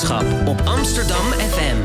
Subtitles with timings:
[0.00, 1.76] op Amsterdam FM.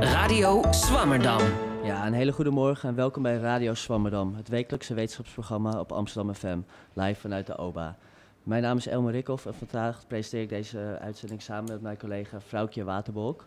[0.00, 1.40] Radio Swammerdam.
[1.84, 6.34] Ja, een hele goede morgen en welkom bij Radio Swammerdam, het wekelijkse wetenschapsprogramma op Amsterdam
[6.34, 6.58] FM,
[6.92, 7.96] live vanuit de OBA.
[8.42, 12.40] Mijn naam is Elmer Rikhoff en vandaag presenteer ik deze uitzending samen met mijn collega
[12.40, 13.46] Vrouwtje Waterbolk.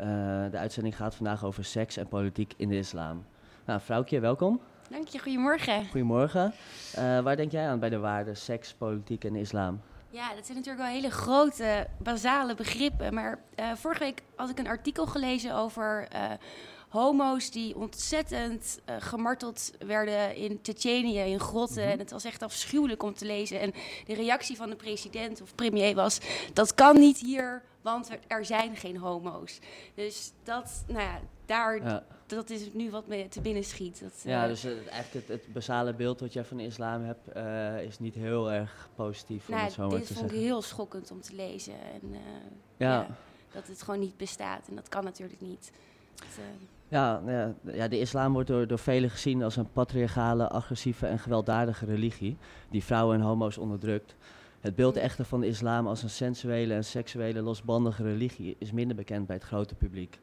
[0.00, 0.06] Uh,
[0.50, 3.24] de uitzending gaat vandaag over seks en politiek in de islam.
[3.64, 4.60] Nou, Vrouwtje, welkom.
[4.90, 5.84] Dank je, goedemorgen.
[5.84, 6.54] Goedemorgen.
[6.98, 9.80] Uh, waar denk jij aan bij de waarden seks, politiek en islam?
[10.08, 13.14] Ja, dat zijn natuurlijk wel hele grote, basale begrippen.
[13.14, 16.08] Maar uh, vorige week had ik een artikel gelezen over
[16.90, 21.82] homo's die ontzettend uh, gemarteld werden in Tsjetsjenië, in grotten.
[21.82, 21.92] Mhm.
[21.92, 23.60] En het was echt afschuwelijk om te lezen.
[23.60, 23.72] En
[24.06, 26.18] de reactie van de president of premier was:
[26.52, 29.58] dat kan niet hier, want er zijn geen homo's.
[29.94, 32.02] Dus dat, nou ja, daar.
[32.26, 34.00] Dat is nu wat me te binnen schiet.
[34.00, 37.02] Dat, ja, uh, dus uh, eigenlijk het, het, basale beeld wat jij van de islam
[37.02, 39.48] hebt, uh, is niet heel erg positief.
[39.48, 40.38] Nou, het zo dit te vond zeggen.
[40.38, 41.74] ik heel schokkend om te lezen.
[41.74, 42.00] En,
[42.76, 42.92] ja.
[42.92, 43.06] ja.
[43.52, 44.68] dat het gewoon niet bestaat.
[44.68, 45.72] En dat kan natuurlijk niet.
[46.14, 46.44] Dat,
[46.90, 51.18] ja, ja, ja, de islam wordt door, door velen gezien als een patriarchale, agressieve en
[51.18, 52.36] gewelddadige religie
[52.70, 54.16] die vrouwen en homo's onderdrukt.
[54.60, 58.96] Het beeld echter van de islam als een sensuele en seksuele losbandige religie is minder
[58.96, 60.20] bekend bij het grote publiek.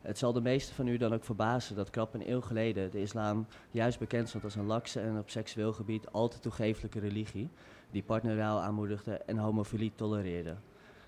[0.00, 3.00] Het zal de meesten van u dan ook verbazen dat krap een eeuw geleden de
[3.00, 7.48] islam juist bekend stond als een lakse en op seksueel gebied al te toegefelijke religie
[7.90, 10.56] die partnerruil aanmoedigde en homofilie tolereerde.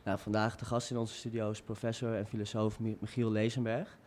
[0.05, 3.99] Nou, vandaag de gast in onze studio is professor en filosoof Michiel Lezenberg.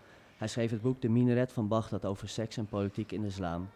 [0.44, 3.70] Hij schreef het boek De Minaret van Baghdad over seks en politiek in de islam.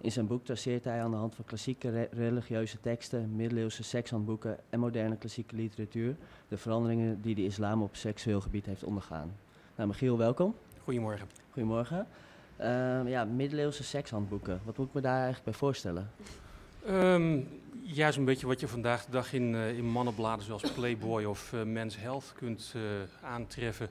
[0.00, 4.58] In zijn boek traceert hij aan de hand van klassieke re religieuze teksten, middeleeuwse sekshandboeken
[4.70, 6.16] en moderne klassieke literatuur
[6.48, 9.36] de veranderingen die de islam op seksueel gebied heeft ondergaan.
[9.76, 10.54] Nou, Michiel, welkom.
[10.84, 11.26] Goedemorgen.
[11.50, 12.06] Goedemorgen.
[12.60, 14.60] Uh, ja, middeleeuwse sekshandboeken.
[14.64, 16.10] Wat moet ik me daar eigenlijk bij voorstellen?
[16.88, 17.48] Um,
[17.82, 21.52] ja, zo'n beetje wat je vandaag de dag in, uh, in mannenbladen zoals Playboy of
[21.52, 22.82] uh, Men's Health kunt uh,
[23.22, 23.88] aantreffen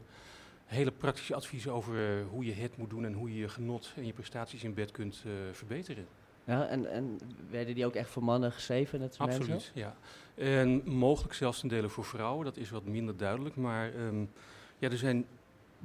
[0.68, 3.94] hele praktische adviezen over uh, hoe je het moet doen en hoe je je genot
[3.96, 6.08] en je prestaties in bed kunt uh, verbeteren.
[6.44, 7.20] Ja, en, en,
[7.50, 9.00] werden die ook echt voor mannen geschreven?
[9.00, 9.72] Net Absoluut, mensen?
[9.76, 9.96] ja.
[10.36, 13.56] En mogelijk zelfs ten dele voor vrouwen, dat is wat minder duidelijk.
[13.56, 14.30] Maar um,
[14.78, 15.26] ja, er zijn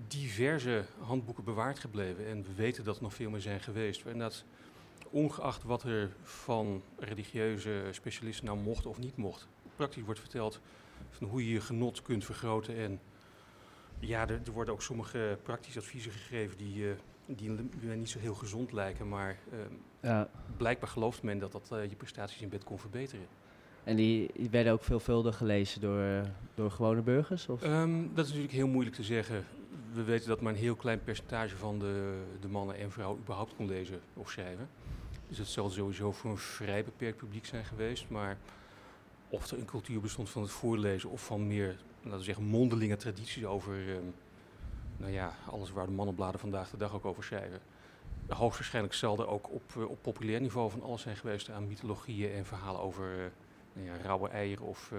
[0.09, 4.05] diverse handboeken bewaard gebleven en we weten dat er nog veel meer zijn geweest.
[4.05, 4.45] En dat
[5.11, 10.61] ongeacht wat er van religieuze specialisten nou mocht of niet mocht, praktisch wordt verteld
[11.11, 13.01] van hoe je je genot kunt vergroten en
[14.09, 16.91] ja, er, er, worden ook sommige praktische adviezen gegeven die, uh,
[17.27, 17.51] die
[17.89, 19.59] niet zo heel gezond lijken, maar uh,
[20.01, 20.29] ja.
[20.57, 23.27] blijkbaar gelooft men dat dat uh, je prestaties in bed kon verbeteren.
[23.85, 27.49] En die, die werden ook veelvuldig gelezen door, door gewone burgers?
[27.49, 27.65] Of?
[27.65, 29.45] Um, dat is natuurlijk heel moeilijk te zeggen.
[29.93, 33.55] We weten dat maar een heel klein percentage van de, de mannen en vrouwen überhaupt
[33.57, 34.69] kon lezen of schrijven.
[35.29, 38.09] Dus dat zal sowieso voor een vrij beperkt publiek zijn geweest.
[38.09, 38.37] Maar
[39.29, 42.97] of er een cultuur bestond van het voorlezen of van meer laten we zeggen, mondelinge
[42.97, 44.15] tradities over um,
[44.97, 47.59] nou ja, alles waar de mannenbladen vandaag de dag ook over schrijven.
[48.29, 52.33] Hoogstwaarschijnlijk zal er ook op, uh, op populair niveau van alles zijn geweest aan mythologieën
[52.33, 53.25] en verhalen over uh,
[53.73, 54.99] nou ja, rauwe eieren of uh,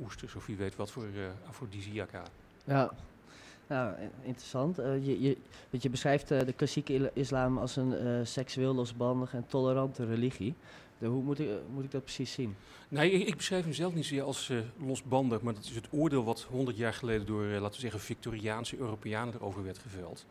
[0.00, 1.06] oesters of wie weet wat voor
[1.48, 2.22] afrodisiaca.
[2.64, 2.90] Ja,
[3.66, 4.76] nou, interessant.
[4.76, 5.36] je, je,
[5.70, 10.54] je beschrijft de klassieke islam als een seksueel losbandige en tolerante religie.
[11.02, 12.56] De, hoe moet ik, moet ik dat precies zien?
[12.88, 15.88] Nee, ik, ik beschrijf hem zelf niet zozeer als uh, losbandig, maar dat is het
[15.90, 20.26] oordeel wat 100 jaar geleden door, uh, laten we zeggen, Victoriaanse Europeanen erover werd geveld.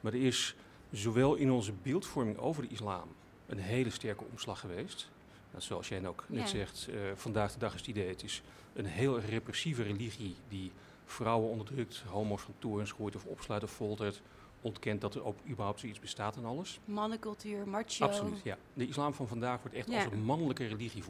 [0.00, 0.54] Maar er is
[0.90, 3.08] zowel in onze beeldvorming over de islam
[3.46, 5.10] een hele sterke omslag geweest.
[5.50, 6.46] Nou, zoals jij ook net ja.
[6.46, 8.42] zegt, uh, vandaag de dag is het idee, het is
[8.72, 10.72] een heel repressieve religie die
[11.04, 14.22] vrouwen onderdrukt, homo's van torens gooit of opsluit of foltert
[14.60, 16.80] ontkent dat er ook überhaupt zoiets bestaat en alles.
[16.84, 18.04] Mannencultuur, macho.
[18.04, 18.56] Absoluut, ja.
[18.74, 20.04] De islam van vandaag wordt echt Ja.
[20.04, 21.04] als een mannelijke religie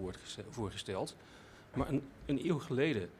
[0.50, 1.16] voorgesteld.
[1.74, 3.10] Maar een, een eeuw geleden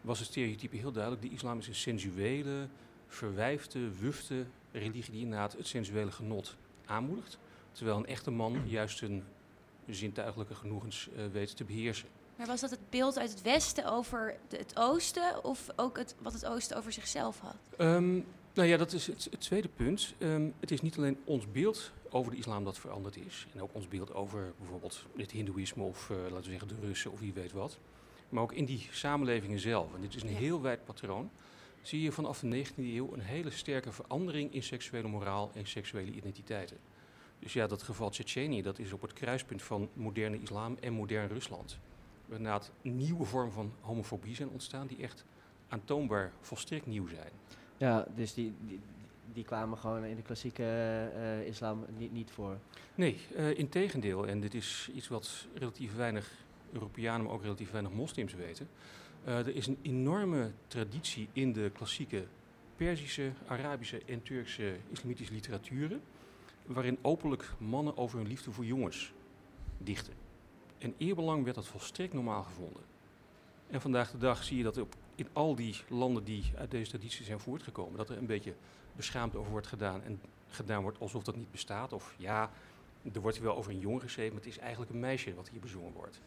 [0.00, 1.22] was het stereotype heel duidelijk.
[1.22, 2.68] De islam is een sensuele,
[3.06, 6.56] verwijfde, wufte religie die inderdaad het sensuele genot
[6.86, 7.38] aanmoedigt.
[7.72, 9.24] Terwijl een echte man juist zijn
[9.86, 12.08] zintuigelijke genoegens uh, weet te beheersen.
[12.36, 16.14] Maar was dat het beeld uit het Westen over de, het Oosten of ook het,
[16.18, 17.56] wat het Oosten over zichzelf had?
[17.78, 18.24] Um,
[18.56, 20.14] nou ja, dat is het, het tweede punt.
[20.18, 23.46] Um, het is niet alleen ons beeld over de islam dat veranderd is.
[23.54, 27.12] En ook ons beeld over bijvoorbeeld het hindoeïsme of uh, laten we zeggen de Russen
[27.12, 27.78] of wie weet wat.
[28.28, 29.94] Maar ook in die samenlevingen zelf.
[29.94, 30.36] En dit is een Ja.
[30.36, 31.30] heel wijd patroon.
[31.82, 36.10] Zie je vanaf de 19e eeuw een hele sterke verandering in seksuele moraal en seksuele
[36.10, 36.76] identiteiten.
[37.38, 41.28] Dus ja, dat geval Tsjetsjenië, dat is op het kruispunt van moderne islam en modern
[41.28, 41.78] Rusland.
[42.26, 45.24] Waar inderdaad nieuwe vormen van homofobie zijn ontstaan die echt
[45.68, 47.32] aantoonbaar volstrekt nieuw zijn.
[47.76, 48.80] Ja, dus die, die,
[49.32, 50.64] die kwamen gewoon in de klassieke
[51.14, 52.58] eh, islam niet, niet voor.
[52.94, 54.26] Nee, uh, in tegendeel.
[54.26, 56.30] En dit is iets wat relatief weinig
[56.72, 58.68] Europeanen, maar ook relatief weinig moslims weten.
[59.26, 62.24] Uh, er is een enorme traditie in de klassieke
[62.76, 66.00] Perzische, Arabische en Turkse islamitische literaturen,
[66.66, 69.12] waarin openlijk mannen over hun liefde voor jongens
[69.78, 70.12] dichten.
[70.78, 72.82] En eerbelang werd dat volstrekt normaal gevonden.
[73.66, 76.90] En vandaag de dag zie je dat op, in al die landen die uit deze
[76.90, 78.54] traditie zijn voortgekomen, dat er een beetje
[78.92, 81.92] beschaamd over wordt gedaan en gedaan wordt alsof dat niet bestaat.
[81.92, 82.50] Of ja,
[83.12, 85.60] er wordt wel over een jongen geschreven, maar het is eigenlijk een meisje wat hier
[85.60, 86.20] bezongen wordt.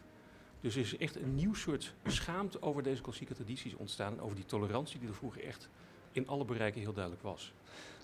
[0.60, 4.20] Dus er is echt een nieuw soort schaamte over deze klassieke tradities ontstaan.
[4.20, 5.68] Over die tolerantie die er vroeger echt
[6.12, 7.52] in alle bereiken heel duidelijk was.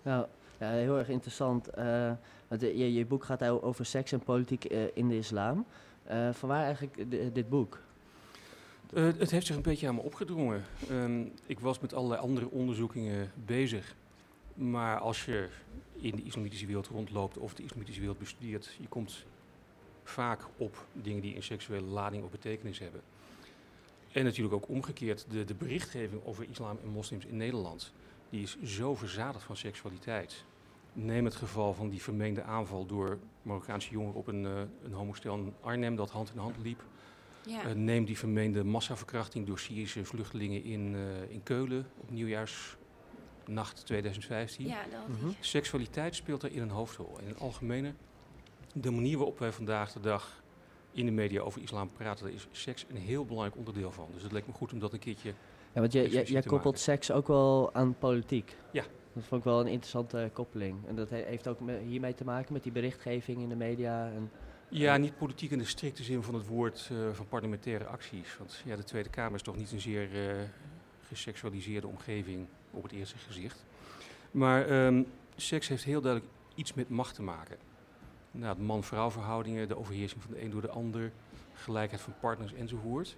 [0.03, 0.27] Nou,
[0.59, 1.79] ja, heel erg interessant.
[1.79, 2.13] Uh,
[2.49, 5.67] je, je, boek gaat over seks en politiek uh, in de islam.
[6.11, 7.81] Uh, van waar eigenlijk dit boek?
[8.95, 10.65] Het heeft zich een beetje aan me opgedrongen.
[10.91, 13.97] Um, ik was met allerlei andere onderzoekingen bezig.
[14.55, 15.49] Maar als je
[15.97, 19.25] in de islamitische wereld rondloopt of de islamitische wereld bestudeert, je komt
[20.05, 23.01] vaak op dingen die een seksuele lading of betekenis hebben.
[24.13, 27.93] En natuurlijk ook omgekeerd, de, de berichtgeving over islam en moslims in Nederland,
[28.31, 30.45] die is zo verzadigd van seksualiteit.
[30.93, 35.37] Neem het geval van die vermeende aanval door Marokkaanse jongeren op een, uh, een homostel
[35.37, 36.83] in Arnhem dat hand in hand liep.
[37.47, 37.67] Ja.
[37.67, 44.67] Uh, neem die vermeende massaverkrachting door Syrische vluchtelingen in, uh, in Keulen op nieuwjaarsnacht 2015.
[44.67, 47.19] Ja, dat mm Seksualiteit speelt er in een hoofdrol.
[47.21, 47.93] In het algemene,
[48.75, 50.43] de manier waarop wij vandaag de dag
[50.93, 54.09] in de media over islam praten, daar is seks een heel belangrijk onderdeel van.
[54.13, 55.35] Dus het leek me goed om dat een keertje.
[55.73, 58.57] Ja, want jij, jij koppelt seks ook wel aan politiek.
[58.73, 58.85] Ja.
[59.13, 60.87] Dat vond ik wel een interessante koppeling.
[60.87, 64.07] En dat heeft ook hiermee te maken met die berichtgeving in de media.
[64.07, 64.31] En,
[64.69, 68.37] ja, niet politiek in de strikte zin van het woord uh, van parlementaire acties.
[68.39, 70.43] Want ja, de Tweede Kamer is toch niet een zeer uh,
[71.09, 73.65] geseksualiseerde omgeving op het eerste gezicht.
[74.31, 77.59] Maar um, seks heeft heel duidelijk iets met macht te maken
[78.37, 81.13] nou, man-vrouw verhoudingen, de overheersing van de een door de ander,
[81.55, 83.17] gelijkheid van partners enzovoort.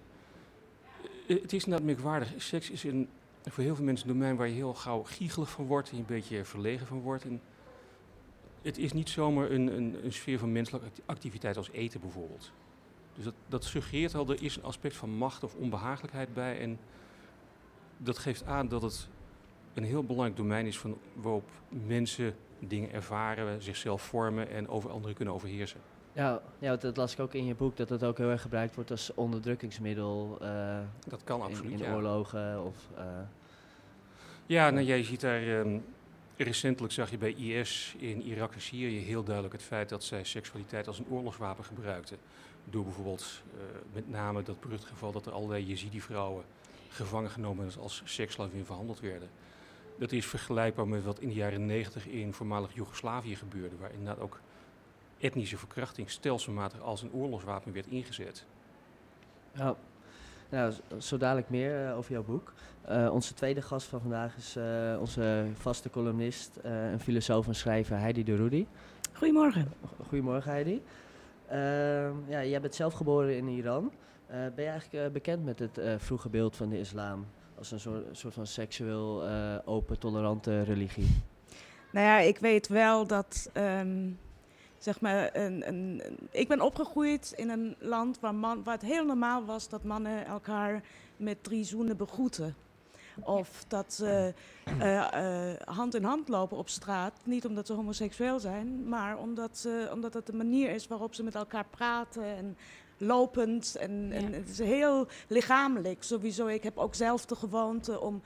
[1.27, 2.33] Uh, het is inderdaad merkwaardig.
[2.37, 3.09] Seks is een,
[3.45, 6.05] voor heel veel mensen een domein waar je heel gauw giegelig van wordt en een
[6.05, 7.23] beetje verlegen van wordt.
[7.23, 7.41] En
[8.61, 12.51] het is niet zomaar een, een, een, sfeer van menselijke activiteit als eten bijvoorbeeld.
[13.15, 16.59] Dus dat, dat suggereert al, er is een aspect van macht of onbehagelijkheid bij.
[16.59, 16.79] En
[17.97, 19.07] dat geeft aan dat het
[19.73, 25.15] een heel belangrijk domein is van waarop mensen dingen ervaren, zichzelf vormen en over anderen
[25.15, 25.79] kunnen overheersen.
[26.13, 28.75] Ja, ja, dat las ik ook in je boek, dat het ook heel erg gebruikt
[28.75, 30.37] wordt als onderdrukkingsmiddel.
[30.41, 32.75] Uh, dat kan absoluut, In, in oorlogen of...
[32.97, 33.03] Uh,
[34.45, 35.47] ja, nou, jij ziet daar...
[35.47, 35.83] Um,
[36.43, 40.23] recentelijk zag je bij IS in Irak en Syrië heel duidelijk het feit dat zij
[40.23, 42.17] seksualiteit als een oorlogswapen gebruikten.
[42.65, 43.61] Door bijvoorbeeld uh,
[43.93, 46.43] met name dat berucht dat er allerlei Jezidi-vrouwen
[46.89, 49.29] gevangen genomen en als seksslavin verhandeld werden.
[49.97, 54.19] Dat is vergelijkbaar met wat in de jaren 90 in voormalig Joegoslavië gebeurde, waar inderdaad
[54.19, 54.39] ook
[55.17, 58.45] etnische verkrachting stelselmatig als een oorlogswapen werd ingezet.
[59.55, 59.75] Ja,
[60.49, 62.53] nou, zo dadelijk meer uh, over jouw boek.
[62.89, 67.99] Uh, onze tweede gast van vandaag is uh, onze vaste columnist en filosoof en schrijver
[67.99, 68.65] Heidi de Rudy.
[69.13, 69.71] Goedemorgen.
[70.07, 70.81] Goedemorgen Heidi.
[71.47, 73.91] Ehm, ja, jij bent zelf geboren in Iran.
[74.27, 77.25] ben je eigenlijk bekend met het vroege beeld van de islam?
[77.59, 81.23] als een soort, soort van seksueel uh, open, tolerante religie?
[81.91, 84.19] Nou ja, ik weet wel dat, um,
[84.79, 89.05] zeg maar, een, een, ik ben opgegroeid in een land waar, man, waar het heel
[89.05, 90.83] normaal was dat mannen elkaar
[91.17, 92.55] met drie zoenen begroeten.
[93.23, 94.33] Of dat ze
[94.79, 97.13] uh, uh, hand in hand lopen op straat.
[97.23, 101.23] Niet omdat ze homoseksueel zijn, maar omdat, ze, omdat het de manier is waarop ze
[101.23, 102.23] met elkaar praten.
[102.23, 102.57] En
[102.97, 103.75] lopend.
[103.75, 106.47] En, en het is heel lichamelijk sowieso.
[106.47, 108.21] Ik heb ook zelf de gewoonte om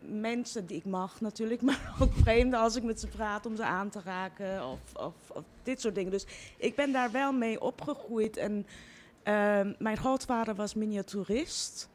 [0.00, 3.64] mensen die ik mag natuurlijk, maar ook vreemden als ik met ze praat om ze
[3.64, 5.14] aan te raken of, of,
[5.62, 6.10] dit soort dingen.
[6.10, 6.26] Dus
[6.56, 8.36] ik ben daar wel mee opgegroeid.
[8.36, 8.66] En
[9.24, 11.88] uh, mijn grootvader was miniaturist.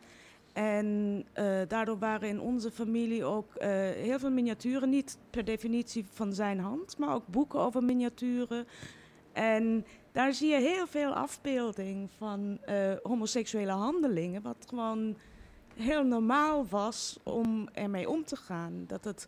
[0.53, 6.05] En uh, daardoor waren in onze familie ook uh, heel veel miniaturen, niet per definitie
[6.11, 8.67] van zijn hand, maar ook boeken over miniaturen.
[9.33, 15.17] En daar zie je heel veel afbeelding van uh, homoseksuele handelingen, wat gewoon
[15.75, 18.83] heel normaal was om ermee om te gaan.
[18.87, 19.27] Dat het,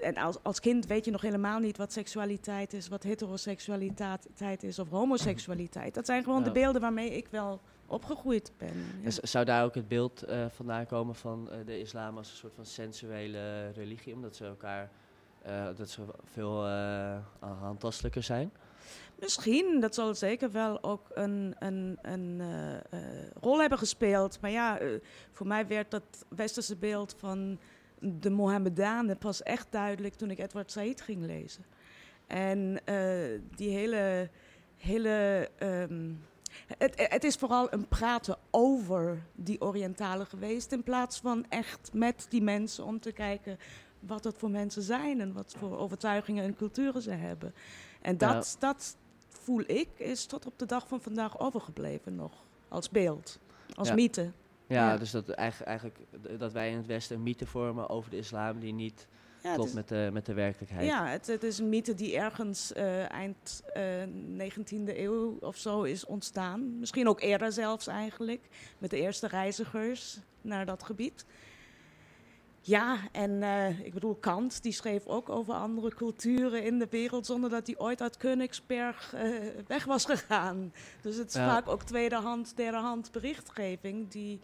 [0.00, 4.78] en als, als kind weet je nog helemaal niet wat seksualiteit is, wat heteroseksualiteit is
[4.78, 5.94] of homoseksualiteit.
[5.94, 6.44] Dat zijn gewoon ja.
[6.44, 8.74] de beelden waarmee ik wel opgegroeid ben.
[9.02, 9.10] Ja.
[9.10, 12.66] Zou daar ook het beeld uh, vandaan komen van de islam als een soort van
[12.66, 14.90] sensuele religie, omdat ze elkaar,
[15.76, 16.66] dat ze veel
[17.38, 18.52] handtastelijker zijn?
[19.22, 23.00] Misschien, dat zal zeker wel ook een, een, een uh, uh,
[23.40, 24.40] rol hebben gespeeld.
[24.40, 25.00] Maar ja, uh,
[25.32, 27.58] voor mij werd dat westerse beeld van
[27.98, 31.64] de Mohammedanen pas echt duidelijk toen ik Edward Said ging lezen.
[32.26, 32.80] En
[33.56, 34.30] die hele,
[34.76, 36.12] hele ehm,
[36.78, 42.26] het, het, is vooral een praten over die Orientalen geweest, in plaats van echt met
[42.28, 43.58] die mensen om te kijken
[44.00, 47.54] wat het voor mensen zijn en wat voor overtuigingen en culturen ze hebben.
[48.00, 48.96] En dat, dat
[49.42, 52.32] voel ik, is tot op de dag van vandaag overgebleven nog,
[52.68, 53.38] als beeld,
[53.74, 54.30] als mythe.
[54.66, 55.98] Ja, dus dat eigenlijk, eigenlijk
[56.38, 59.06] dat wij in het Westen een mythe vormen over de islam die niet
[59.42, 60.86] ja, klopt met, de, met de werkelijkheid.
[60.86, 65.56] Ja, het, het is een mythe die ergens uh, eind uh, eh, 19e eeuw of
[65.56, 66.78] zo is ontstaan.
[66.78, 71.24] Misschien ook eerder zelfs eigenlijk, met de eerste reizigers naar dat gebied.
[72.64, 77.26] Ja, en uh, ik bedoel, Kant die schreef ook over andere culturen in de wereld
[77.26, 79.20] zonder dat hij ooit uit Königsberg uh,
[79.66, 80.72] weg was gegaan.
[81.00, 81.48] Dus het is ja.
[81.48, 84.40] vaak ook tweedehand, derdehand berichtgeving die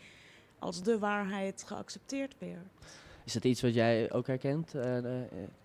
[0.58, 2.66] als de waarheid geaccepteerd werd.
[3.24, 4.98] Is dat iets wat jij ook herkent uh,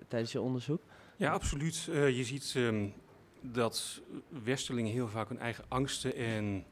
[0.08, 0.82] tijdens je onderzoek?
[1.18, 1.84] Ja, absoluut.
[1.94, 2.94] je ziet um,
[3.42, 4.02] dat
[4.44, 6.66] Westerlingen heel vaak hun eigen angsten en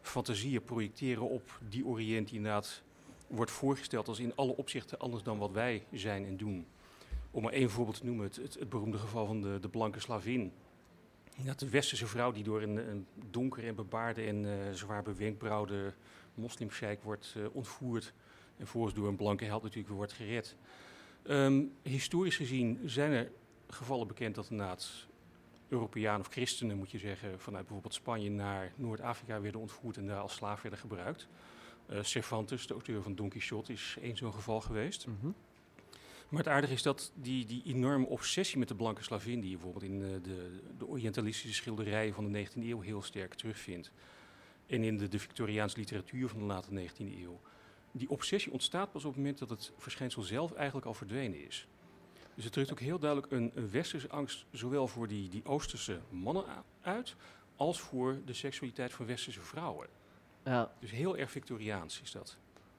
[0.00, 2.82] fantasieën projecteren op die Oriënt die inderdaad
[3.30, 6.66] wordt voorgesteld als in alle opzichten anders dan wat wij zijn en doen.
[7.30, 10.00] Om maar één voorbeeld te noemen, het, het, het beroemde geval van de, de blanke
[10.00, 10.52] slavin.
[11.44, 15.92] Dat de westerse vrouw die door een, een donkere en bebaarde en uh, zwaar bewenkbrauwde
[16.34, 18.12] moslimsheik wordt uh, ontvoerd.
[18.56, 20.56] En volgens door een blanke held natuurlijk weer wordt gered.
[21.24, 23.30] Um, historisch gezien zijn er
[23.68, 25.06] gevallen bekend dat inderdaad
[25.68, 30.20] Europeanen of christenen, moet je zeggen, vanuit bijvoorbeeld Spanje naar Noord-Afrika werden ontvoerd en daar
[30.20, 31.28] als slaaf werden gebruikt.
[31.90, 35.06] Uh, Cervantes, de auteur van Don Quixote, is één zo'n geval geweest.
[35.06, 35.34] Mm -hmm.
[36.28, 39.56] Maar het aardige is dat die, die enorme obsessie met de blanke slavin, die je
[39.56, 43.92] bijvoorbeeld in uh, de, de Orientalistische schilderijen van de 19e eeuw heel sterk terugvindt,
[44.66, 47.40] en in de, de Victoriaanse literatuur van de late 19e eeuw,
[47.92, 51.66] die obsessie ontstaat pas op het moment dat het verschijnsel zelf eigenlijk al verdwenen is.
[52.34, 56.00] Dus het drukt ook heel duidelijk een, een westerse angst, zowel voor die, die Oosterse
[56.08, 56.44] mannen
[56.80, 57.14] uit,
[57.56, 59.88] als voor de seksualiteit van westerse vrouwen.
[60.50, 60.70] Ja.
[60.78, 62.36] Dus heel erg Victoriaans is dat.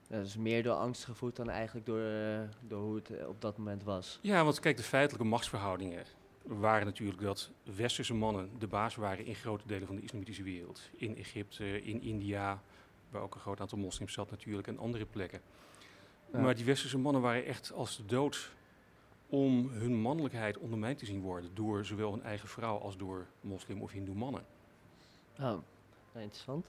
[0.10, 3.42] Ja, dus meer door angst gevoed dan eigenlijk door, uh, door hoe het uh, op
[3.42, 4.20] dat moment was.
[4.22, 6.06] Ja, want kijk, de feitelijke machtsverhoudingen
[6.44, 10.82] waren natuurlijk dat westerse mannen de baas waren in grote delen van de islamitische wereld.
[10.92, 12.62] In Egypte, in India,
[13.10, 15.42] waar ook een groot aantal moslims zat natuurlijk, en andere plekken.
[16.32, 16.40] Ja.
[16.40, 18.52] Maar die westerse mannen waren echt als de dood
[19.28, 23.82] om hun mannelijkheid ondermijnd te zien worden door zowel hun eigen vrouw als door moslim
[23.82, 24.46] of hindoe mannen.
[25.40, 25.58] Oh,
[26.14, 26.66] interessant.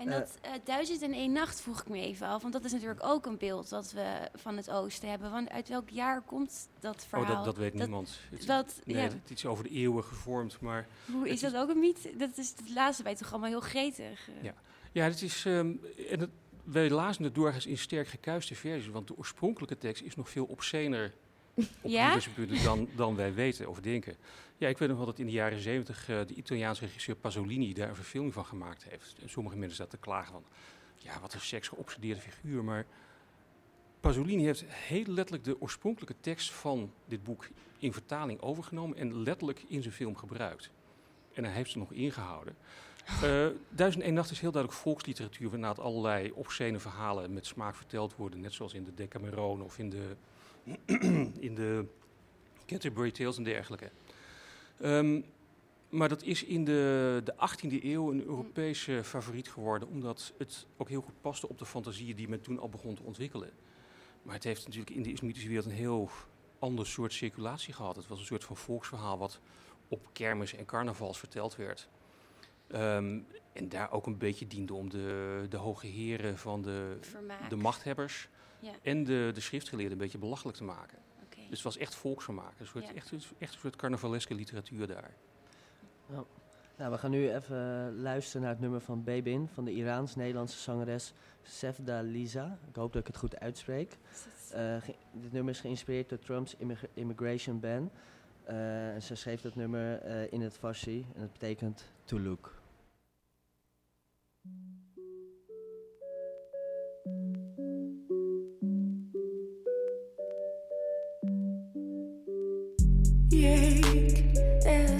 [0.00, 2.72] En dat uh, Duizend en één nacht vroeg ik me even af, want dat is
[2.72, 5.30] natuurlijk ook een beeld dat we van het oosten hebben.
[5.30, 7.30] Want uit welk jaar komt dat verhaal?
[7.30, 8.20] Oh, dat, dat weet dat, niemand.
[8.30, 9.02] Het, dat, nee, ja.
[9.02, 10.86] het is over de eeuwen gevormd, maar...
[11.12, 12.16] Hoe is dat is, ook een mythe?
[12.16, 14.28] Dat is het laatste bij toch allemaal heel gretig.
[14.42, 14.54] Ja,
[14.92, 15.44] ja het is...
[15.44, 15.80] Um,
[16.10, 16.30] en het,
[16.64, 20.44] wij lazen het doorgaans in sterk gekuiste versies, want de oorspronkelijke tekst is nog veel
[20.44, 21.14] obscener
[21.54, 22.18] op ja?
[22.34, 24.16] punten dan, dan wij weten of denken.
[24.60, 27.72] Ja, ik weet nog wel dat in de jaren zeventig uh, de Italiaanse regisseur Pasolini
[27.72, 29.16] daar een verfilming van gemaakt heeft.
[29.22, 30.44] En sommige mensen zaten te klagen van,
[30.96, 32.64] ja, wat een seksgeobsedeerde figuur.
[32.64, 32.86] Maar
[34.00, 37.48] Pasolini heeft heel letterlijk de oorspronkelijke tekst van dit boek
[37.78, 40.70] in vertaling overgenomen en letterlijk in zijn film gebruikt.
[41.32, 42.56] En hij heeft ze nog ingehouden.
[43.24, 47.74] Uh, Duizend één Nacht is heel duidelijk volksliteratuur, waarna het allerlei obscene verhalen met smaak
[47.74, 48.40] verteld worden.
[48.40, 50.16] Net zoals in de Decameron of in de,
[51.48, 51.84] in de
[52.66, 53.90] Canterbury Tales en dergelijke.
[54.82, 55.24] Um,
[55.88, 60.88] maar dat is in de, de 18e eeuw een Europese favoriet geworden, omdat het ook
[60.88, 63.50] heel goed paste op de fantasieën die men toen al begon te ontwikkelen.
[64.22, 66.10] Maar het heeft natuurlijk in de islamitische wereld een heel
[66.58, 67.96] ander soort circulatie gehad.
[67.96, 69.40] Het was een soort van volksverhaal wat
[69.88, 71.88] op kermis en carnavals verteld werd.
[72.74, 76.98] Um, en daar ook een beetje diende om de, de hoge heren van de,
[77.48, 78.28] de machthebbers
[78.60, 78.72] ja.
[78.82, 80.98] en de, de schriftgeleerden een beetje belachelijk te maken.
[81.50, 82.60] Dus het was echt volksvermaak.
[82.60, 82.94] Een soort, ja.
[82.94, 85.10] echt, echt een soort carnavaleske literatuur daar.
[86.06, 86.24] Ja.
[86.76, 91.12] Nou, we gaan nu even luisteren naar het nummer van Bebin van de Iraans-Nederlandse zangeres
[91.42, 92.58] Sefda Liza.
[92.68, 93.98] Ik hoop dat ik het goed uitspreek.
[94.54, 94.76] Uh,
[95.12, 96.56] dit nummer is geïnspireerd door Trumps
[96.94, 97.90] immigration ban.
[98.48, 102.59] Uh, en ze schreef dat nummer uh, in het Farsi en het betekent to look.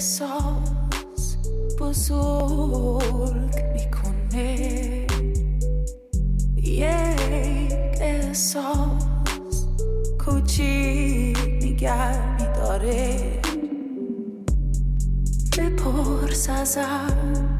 [0.00, 1.36] احساس
[1.78, 5.06] بزرگ می‌کنه.
[6.56, 9.66] یک احساس
[10.24, 13.40] کوچیک نگر میداره.
[15.58, 17.58] بپرس ازم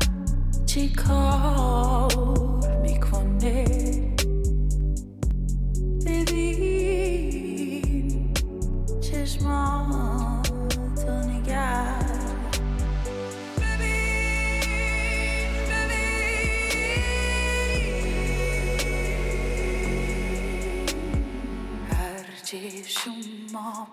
[0.67, 2.40] چی کار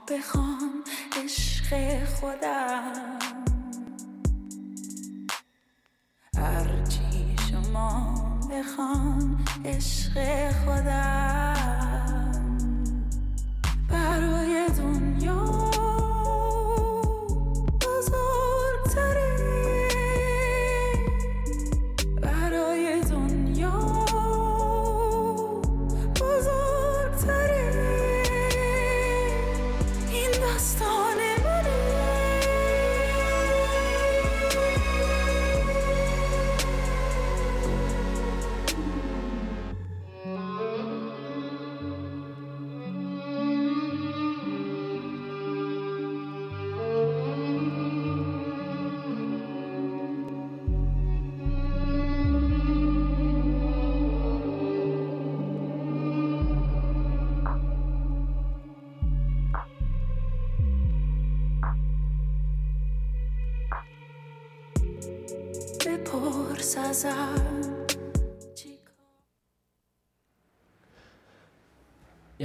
[0.08, 0.84] شما بخوان
[1.24, 3.20] عشق خودم.
[6.38, 8.16] هرچی شما
[8.52, 11.17] بخوان عشق خودم.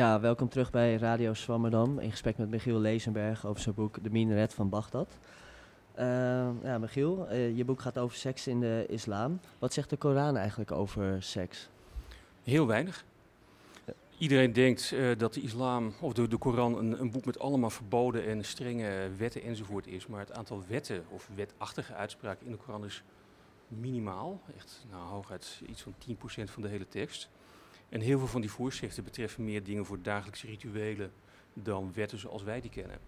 [0.03, 1.99] Ja, welkom terug bij Radio Swammerdam.
[1.99, 5.19] In gesprek met Michiel Lezenberg over zijn boek De Minaret van Bagdad.
[5.95, 6.07] Eh,
[6.63, 9.41] ja, Michiel, eh, je boek gaat over seks in de islam.
[9.59, 11.69] Wat zegt de Koran eigenlijk over seks?
[12.43, 13.05] Heel weinig.
[14.19, 17.71] Iedereen denkt eh, dat de islam of de, de Koran een, een boek met allemaal
[17.71, 20.07] verboden en strenge wetten enzovoort is.
[20.07, 23.03] Maar het aantal wetten of wetachtige uitspraken in de Koran is
[23.69, 24.41] minimaal.
[24.57, 27.31] Echt nou, hooguit iets van 10% van de hele tekst.
[27.93, 31.13] En heel veel van die voorschriften betreffen meer dingen voor dagelijkse rituelen
[31.53, 32.99] dan wetten zoals wij die kennen.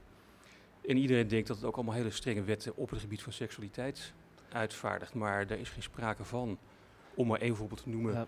[0.87, 4.13] En iedereen denkt dat het ook allemaal hele strenge wetten op het gebied van seksualiteit
[4.49, 5.15] uitvaardigt.
[5.15, 6.59] Maar daar is geen sprake van.
[7.15, 8.27] Om maar één voorbeeld te noemen Ja.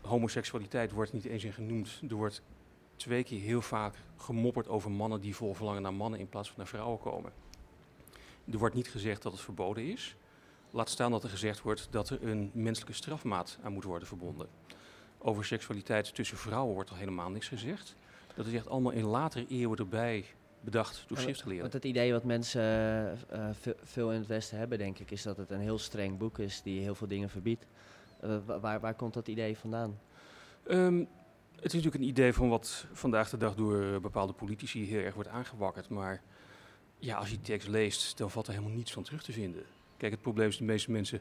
[0.00, 2.02] homoseksualiteit wordt niet eens in genoemd.
[2.08, 2.42] Er wordt
[2.96, 6.58] twee keer heel vaak gemopperd over mannen die vol verlangen naar mannen in plaats van
[6.58, 7.32] naar vrouwen komen.
[8.50, 10.16] Er wordt niet gezegd dat het verboden is.
[10.70, 14.48] Laat staan dat er gezegd wordt dat er een menselijke strafmaat aan moet worden verbonden.
[15.24, 17.96] Over seksualiteit tussen vrouwen wordt al helemaal niks gezegd.
[18.34, 20.24] Dat is echt allemaal in latere eeuwen erbij
[20.60, 21.62] bedacht door schriftgeleerden.
[21.62, 25.10] Want het idee wat mensen eh, eh, ve- veel in het Westen hebben, denk ik,
[25.10, 27.66] is dat het een heel streng boek is die heel veel dingen verbiedt.
[28.20, 29.98] Eh, wa- waar, waar komt dat idee vandaan?
[30.66, 30.98] Ehm,
[31.54, 35.14] het is natuurlijk een idee van wat vandaag de dag door bepaalde politici heel erg
[35.14, 35.88] wordt aangewakkerd.
[35.88, 36.22] Maar
[36.98, 39.62] ja, als je die tekst leest, dan valt er helemaal niets van terug te vinden.
[39.96, 41.20] Kijk, het probleem is de meeste mensen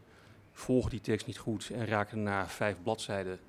[0.52, 3.40] volgen die tekst niet goed en raken na vijf bladzijden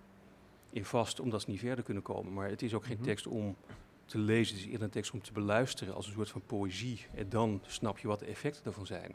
[0.73, 2.33] in vast omdat ze niet verder kunnen komen.
[2.33, 3.05] Maar het is ook geen Mhm.
[3.05, 3.57] tekst om
[4.05, 7.07] te lezen, het is eerder een tekst om te beluisteren als een soort van poëzie.
[7.15, 9.15] En dan snap je wat de effecten daarvan zijn.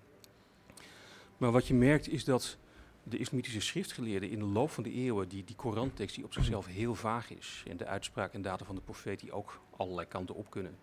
[1.37, 2.57] Maar wat je merkt is dat
[3.03, 6.65] de islamitische schriftgeleerden in de loop van de eeuwen, die, die Korantekst die op zichzelf
[6.65, 10.35] heel vaag is, en de uitspraak en data van de profeet die ook allerlei kanten
[10.35, 10.75] op kunnen,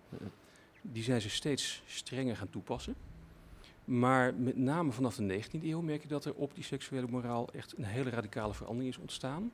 [0.83, 2.95] die zijn ze steeds strenger gaan toepassen.
[3.85, 7.53] Maar met name vanaf de 19e eeuw merk je dat er op die seksuele moraal
[7.53, 9.53] echt een hele radicale verandering is ontstaan.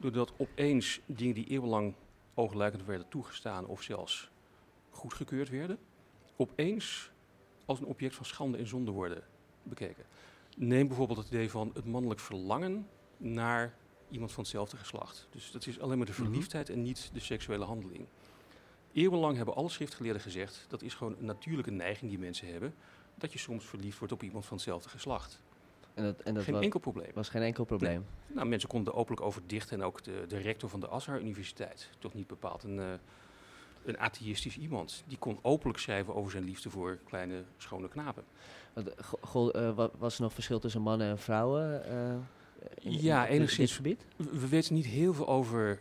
[0.00, 1.94] Doordat opeens dingen die eeuwenlang
[2.34, 4.30] oogluikend werden toegestaan of zelfs
[4.90, 5.78] goedgekeurd werden,
[6.36, 7.10] opeens
[7.64, 9.22] als een object van schande en zonde worden
[9.62, 10.04] bekeken.
[10.56, 13.74] Neem bijvoorbeeld het idee van het mannelijk verlangen naar
[14.10, 15.28] iemand van hetzelfde geslacht.
[15.30, 16.22] Dus dat is alleen maar de Mhm.
[16.22, 18.06] verliefdheid en niet de seksuele handeling.
[18.92, 22.74] Eeuwenlang hebben alle schriftgeleerden gezegd, dat is gewoon een natuurlijke neiging die mensen hebben,
[23.14, 25.40] dat je soms verliefd wordt op iemand van hetzelfde geslacht.
[25.98, 27.10] En dat, en dat Geen wa- enkel probleem.
[27.14, 28.04] was geen enkel probleem.
[28.26, 31.20] Nou, mensen konden er openlijk over dichten en ook de, de rector van de Azhar
[31.20, 32.84] Universiteit, toch niet bepaald een, eh,
[33.84, 38.24] een atheïstisch iemand, die kon openlijk schrijven over zijn liefde voor kleine schone knapen.
[38.72, 41.84] Want, eh, go- eh, wa- was er nog verschil tussen mannen en vrouwen?
[41.84, 42.10] eh,
[42.78, 43.68] in- in Ja, dit- enigszins.
[43.68, 44.04] dit gebied?
[44.40, 45.80] We weten niet heel veel over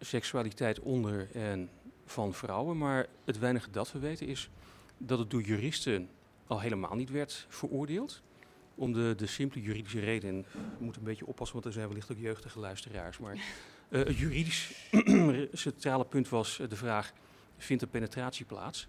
[0.00, 1.70] seksualiteit onder en
[2.04, 4.50] van vrouwen, maar het weinige dat we weten is
[4.98, 6.08] dat het door juristen
[6.46, 8.22] al helemaal niet werd veroordeeld.
[8.82, 10.44] Om de, de simpele juridische reden, en
[10.78, 13.34] we moeten een beetje oppassen, want er zijn wellicht ook jeugdige luisteraars, maar
[13.88, 14.88] eh, het juridisch
[15.52, 17.12] centrale punt was eh, de vraag,
[17.56, 18.88] vindt er penetratie plaats?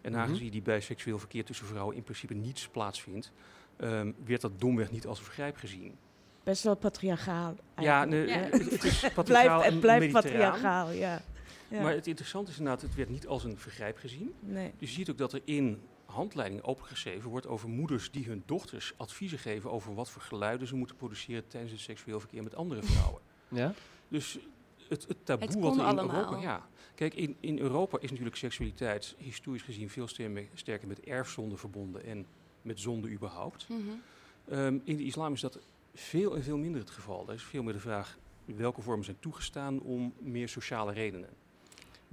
[0.00, 0.20] En Mhm.
[0.20, 3.32] aangezien die bij seksueel verkeer tussen vrouwen in principe niets plaatsvindt,
[3.76, 5.96] ehm, werd dat domweg niet als een vergrijp gezien.
[6.42, 7.56] Best wel patriarchaal.
[7.80, 11.22] Ja, het, is patriarchaal blijft, het blijft patriarchaal, ja.
[11.68, 11.82] ja.
[11.82, 14.34] Maar het interessante is inderdaad, het werd niet als een vergrijp gezien.
[14.40, 14.72] nee.
[14.78, 15.80] Dus je ziet ook dat er in
[16.14, 20.74] handleidingen opengeschreven wordt over moeders die hun dochters adviezen geven over wat voor geluiden ze
[20.74, 23.22] moeten produceren tijdens het seksueel verkeer met andere vrouwen.
[23.48, 23.74] Ja?
[24.08, 24.38] Dus
[24.88, 26.16] het, het taboe Het wat er in allemaal.
[26.16, 26.40] Europa...
[26.40, 31.56] Ja, kijk, in, in Europa is natuurlijk seksualiteit historisch gezien veel sterker, sterker met erfzonde
[31.56, 32.26] verbonden en
[32.62, 33.68] met zonde überhaupt.
[33.68, 33.80] Mhm.
[34.48, 35.58] Ehm, in de islam is dat
[35.94, 37.28] veel en veel minder het geval.
[37.28, 41.30] Er is veel meer de vraag welke vormen zijn toegestaan om meer sociale redenen.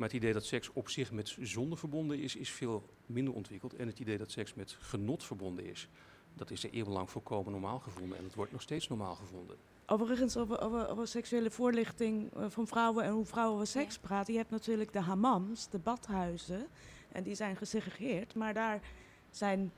[0.02, 3.76] Maar het idee dat seks op zich met zonde verbonden is, is veel minder ontwikkeld.
[3.76, 5.88] En het idee dat seks met genot verbonden is,
[6.34, 8.18] dat is er eeuwenlang volkomen normaal gevonden.
[8.18, 9.58] En het wordt nog steeds normaal gevonden.
[9.86, 14.34] Overigens, over, over, over seksuele voorlichting eh, van vrouwen en hoe vrouwen over seks praten.
[14.34, 16.68] Je hebt natuurlijk de hammams, de badhuizen.
[17.12, 18.36] En die zijn gesegregeerd.
[18.36, 18.82] Maar daar
[19.30, 19.72] zijn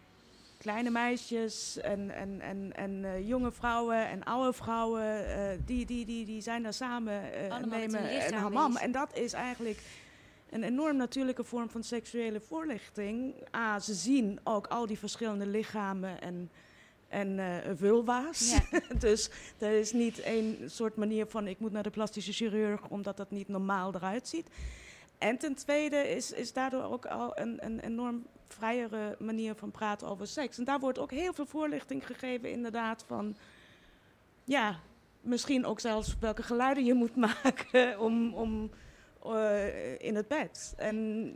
[0.57, 5.27] kleine meisjes en, en, en, en eh, jonge vrouwen en oude vrouwen.
[5.27, 8.81] eh, die, die, die, die zijn daar samen eh, met nemen een bezig.
[8.81, 9.81] En dat is eigenlijk
[10.53, 13.33] een enorm natuurlijke vorm van seksuele voorlichting.
[13.55, 16.51] A, ze zien ook al die verschillende lichamen en,
[17.07, 18.51] en eh, vulva's.
[18.51, 18.79] Ja.
[18.99, 23.17] dus er is niet één soort manier van ik moet naar de plastische chirurg omdat
[23.17, 24.47] dat niet normaal eruit ziet.
[25.17, 30.07] En ten tweede is, is daardoor ook al een, een enorm vrijere manier van praten
[30.07, 30.57] over seks.
[30.57, 33.35] En daar wordt ook heel veel voorlichting gegeven, inderdaad, van
[34.43, 34.79] ja,
[35.21, 38.71] misschien ook zelfs welke geluiden je moet maken om, om
[39.25, 40.73] eh, in het bed.
[40.77, 41.27] En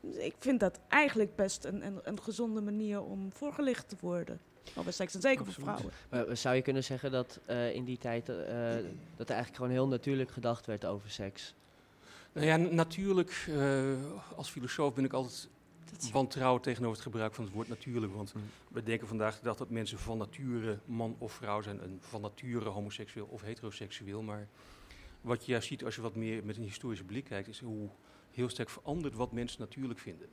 [0.00, 4.40] ik vind dat eigenlijk best een, een, een gezonde manier om voorgelicht te worden
[4.74, 5.14] over seks.
[5.14, 5.90] En zeker voor vrouwen.
[6.10, 8.36] Maar zou je kunnen zeggen dat eh, in die tijd eh,
[9.16, 11.54] dat er eigenlijk gewoon heel natuurlijk gedacht werd over seks?
[12.32, 13.92] Nou ja, natuurlijk, eh,
[14.36, 15.48] als filosoof ben ik altijd
[16.12, 18.14] wantrouwen tegenover het gebruik van het woord natuurlijk.
[18.14, 18.42] Want Mm.
[18.68, 21.80] we denken vandaag de dag dat mensen van nature man of vrouw zijn.
[21.80, 24.22] En van nature homoseksueel of heteroseksueel.
[24.22, 24.48] Maar
[25.24, 27.88] wat je juist ziet als je wat meer met een historische blik kijkt, is hoe
[28.30, 30.28] heel sterk verandert wat mensen natuurlijk vinden.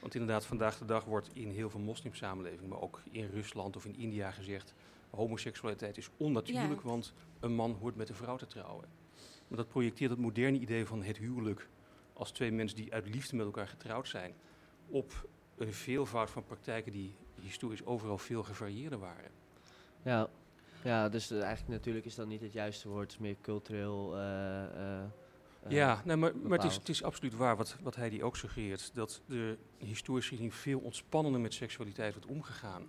[0.00, 3.84] Want inderdaad, vandaag de dag wordt in heel veel moslimsamenlevingen, maar ook in Rusland of
[3.84, 4.74] in India gezegd,
[5.10, 6.88] homoseksualiteit is onnatuurlijk, Ja.
[6.88, 8.88] want een man hoort met een vrouw te trouwen.
[9.48, 11.68] Maar dat projecteert het moderne idee van het huwelijk
[12.12, 14.34] als twee mensen die uit liefde met elkaar getrouwd zijn,
[14.88, 19.30] op een veelvoud van praktijken die historisch overal veel gevarieerder waren.
[20.02, 20.28] Ja,
[20.86, 24.16] ja dus eh, eigenlijk natuurlijk is dat niet het juiste woord, het is meer cultureel.
[24.16, 25.10] eh, eh,
[25.68, 28.36] ja, nee, maar, maar het, is, het is absoluut waar wat, wat hij die ook
[28.36, 28.90] suggereert.
[28.94, 32.88] Dat er historisch gezien veel ontspannender met seksualiteit wordt omgegaan.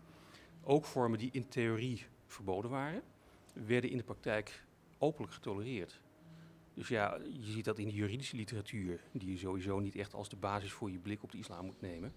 [0.63, 3.01] Ook vormen die in theorie verboden waren,
[3.53, 4.65] werden in de praktijk
[4.97, 6.01] openlijk getolereerd.
[6.73, 10.29] Dus ja, je ziet dat in de juridische literatuur, die je sowieso niet echt als
[10.29, 12.13] de basis voor je blik op de islam moet nemen.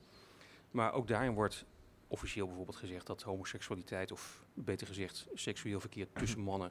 [0.71, 1.65] Maar ook daarin wordt
[2.11, 6.71] officieel bijvoorbeeld gezegd dat homoseksualiteit, of beter gezegd seksueel verkeer tussen mannen,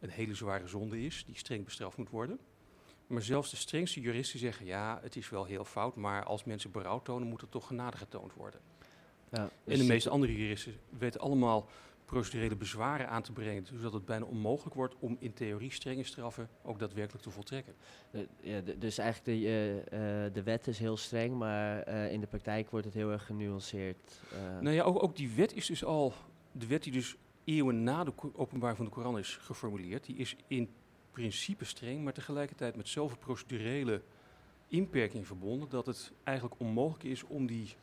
[0.00, 2.38] een hele zware zonde is, die streng bestraft moet worden.
[3.06, 6.70] Maar zelfs de strengste juristen zeggen, ja, het is wel heel fout, maar als mensen
[6.70, 8.60] berouw tonen, moet er toch genade getoond worden.
[9.30, 11.68] ja, En dus de meeste andere juristen weten allemaal
[12.10, 16.48] procedurele bezwaren aan te brengen, zodat het bijna onmogelijk wordt om in theorie strenge straffen
[16.62, 17.74] ook daadwerkelijk te voltrekken.
[18.10, 22.70] Eh, ja, dus eigenlijk de, eh, de wet is heel streng, maar in de praktijk
[22.70, 24.20] wordt het heel erg genuanceerd.
[24.60, 26.12] Nou ja, ook, ook die wet is dus al,
[26.52, 30.36] de wet die dus eeuwen na de openbaar van de Koran is geformuleerd, die is
[30.46, 30.68] in
[31.10, 34.02] principe streng, maar tegelijkertijd met zoveel procedurele
[34.68, 37.74] inperkingen verbonden dat het eigenlijk onmogelijk is om die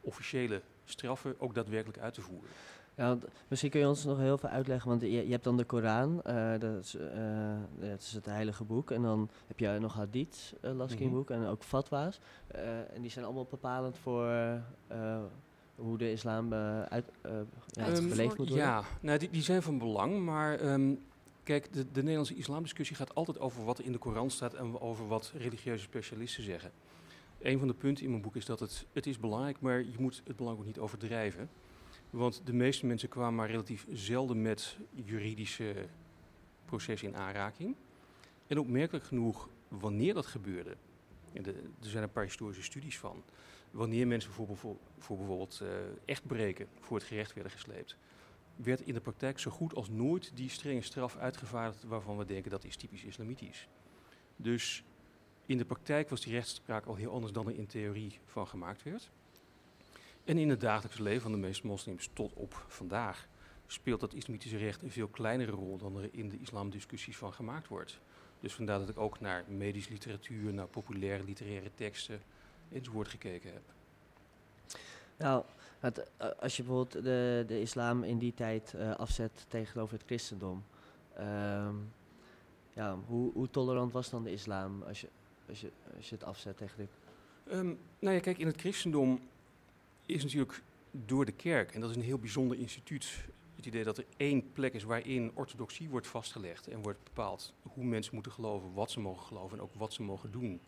[0.00, 2.50] officiële straffen ook daadwerkelijk uit te voeren.
[2.94, 5.56] Ja, want misschien kun je ons nog heel veel uitleggen, want je, je hebt dan
[5.56, 8.90] de Koran, eh, dat, is, eh, dat is het heilige boek.
[8.90, 11.14] En dan heb je nog hadith, eh, las ik in Mhm.
[11.16, 12.20] boek, en ook fatwa's.
[12.46, 14.26] Eh, en die zijn allemaal bepalend voor
[14.86, 15.18] eh,
[15.74, 17.30] hoe de islam eh, uit, eh,
[17.66, 18.08] ja, Uitgevoerd.
[18.10, 18.66] beleefd moet worden.
[18.66, 20.94] Ja, nou, die, die zijn van belang, maar ehm,
[21.42, 24.80] kijk, de, de Nederlandse islamdiscussie gaat altijd over wat er in de Koran staat en
[24.80, 26.70] over wat religieuze specialisten zeggen.
[27.38, 29.94] Een van de punten in mijn boek is dat het, het is belangrijk, maar je
[29.98, 31.48] moet het belang ook niet overdrijven.
[32.10, 35.74] Want de meeste mensen kwamen maar relatief zelden met juridische
[36.64, 37.76] processen in aanraking.
[38.46, 40.76] En opmerkelijk genoeg, wanneer dat gebeurde,
[41.32, 43.22] en er zijn een paar historische studies van,
[43.70, 45.68] wanneer mensen voor, voor bijvoorbeeld eh,
[46.04, 47.96] echtbreken voor het gerecht werden gesleept,
[48.56, 52.50] werd in de praktijk zo goed als nooit die strenge straf uitgevaardigd waarvan we denken
[52.50, 53.68] dat is typisch islamitisch.
[54.36, 54.84] Dus
[55.46, 58.82] in de praktijk was die rechtspraak al heel anders dan er in theorie van gemaakt
[58.82, 59.10] werd.
[60.30, 63.28] En in het dagelijks leven van de meeste moslims tot op vandaag
[63.66, 67.68] speelt dat islamitische recht een veel kleinere rol dan er in de islamdiscussies van gemaakt
[67.68, 68.00] wordt.
[68.40, 72.22] Dus vandaar dat ik ook naar medische literatuur, naar populaire literaire teksten
[72.72, 73.62] enzovoort gekeken heb.
[75.16, 75.44] Nou,
[75.78, 80.06] het, eh, als je bijvoorbeeld de, de islam in die tijd eh, afzet tegenover het
[80.06, 80.64] christendom.
[81.14, 81.74] ehm,
[82.70, 85.08] ja, hoe, hoe tolerant was dan de islam als je,
[85.48, 86.88] als je, als je het afzet tegen de...
[87.50, 89.20] Ehm, nou ja, kijk, in het christendom
[90.10, 93.98] is natuurlijk door de kerk, en dat is een heel bijzonder instituut, het idee dat
[93.98, 98.72] er één plek is waarin orthodoxie wordt vastgelegd en wordt bepaald hoe mensen moeten geloven,
[98.72, 100.60] wat ze mogen geloven en ook wat ze mogen doen.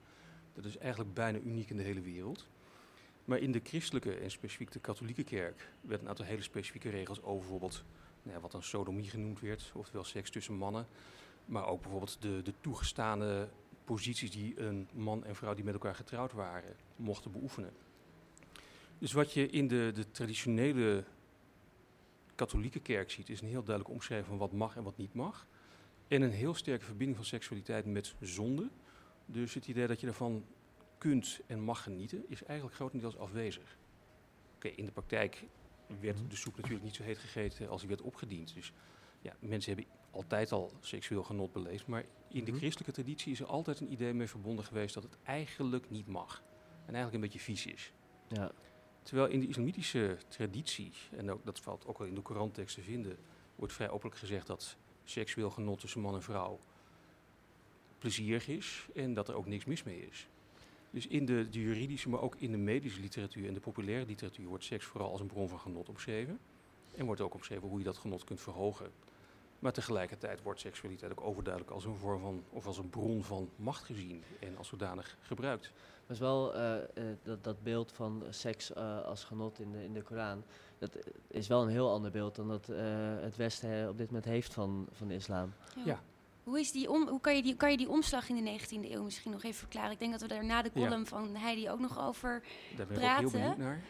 [0.55, 2.49] Dat is eigenlijk bijna uniek in de hele wereld.
[3.25, 7.23] Maar in de christelijke en specifiek de katholieke kerk werd een aantal hele specifieke regels
[7.23, 7.85] over bijvoorbeeld
[8.23, 10.87] nou ja, wat dan sodomie genoemd werd, oftewel seks tussen mannen.
[11.45, 13.49] Maar ook bijvoorbeeld de, de toegestane
[13.85, 17.73] posities die een man en vrouw die met elkaar getrouwd waren mochten beoefenen.
[18.99, 21.05] Dus wat je in de, de traditionele
[22.35, 25.47] katholieke kerk ziet, is een heel duidelijk omschrijving van wat mag en wat niet mag.
[26.09, 28.69] En een heel sterke verbinding van seksualiteit met zonde.
[29.27, 30.45] Dus het idee dat je ervan
[30.99, 33.77] kunt en mag genieten, is eigenlijk grotendeels afwezig.
[34.55, 35.45] Oké, in de praktijk
[36.01, 38.55] werd de soep natuurlijk niet zo heet gegeten als die werd opgediend.
[38.55, 38.73] Dus
[39.21, 41.87] ja, mensen hebben altijd al seksueel genot beleefd.
[41.87, 42.61] Maar in de Mhm.
[42.61, 46.43] christelijke traditie is er altijd een idee mee verbonden geweest dat het eigenlijk niet mag.
[46.87, 47.93] En eigenlijk een beetje vies is.
[48.29, 48.53] Ja.
[49.03, 52.83] Terwijl in de islamitische traditie, en ook, dat valt ook wel in de Korantekst te
[52.83, 53.17] vinden,
[53.57, 56.61] wordt vrij openlijk gezegd dat seksueel genot tussen man en vrouw
[57.99, 60.29] plezierig is en dat er ook niks mis mee is.
[60.91, 64.47] Dus in de, de juridische, maar ook in de medische literatuur en de populaire literatuur
[64.47, 66.39] wordt seks vooral als een bron van genot omschreven.
[66.97, 68.91] En wordt ook omschreven hoe je dat genot kunt verhogen.
[69.63, 73.51] Maar tegelijkertijd wordt seksualiteit ook overduidelijk als een vorm van, of als een bron van
[73.57, 75.71] macht gezien en als zodanig gebruikt.
[76.07, 76.87] Maar is wel eh, eh,
[77.23, 80.43] dat, dat beeld van seks eh, als genot in de, in de Koran.
[80.79, 80.97] Dat
[81.29, 82.79] is wel een heel ander beeld dan dat eh,
[83.21, 85.53] het Westen op dit moment heeft van, van de islam.
[85.85, 86.03] Ja.
[86.45, 88.91] Hoe, is die om, hoe kan, je die, kan je die omslag in de 19e
[88.91, 89.91] eeuw misschien nog even verklaren?
[89.91, 90.85] Ik denk dat we daar na de Ja.
[90.87, 92.43] column van Heidi ook nog over...
[92.77, 93.31] Daar ben ik ook heel Praten.
[93.33, 93.83] benieuwd naar.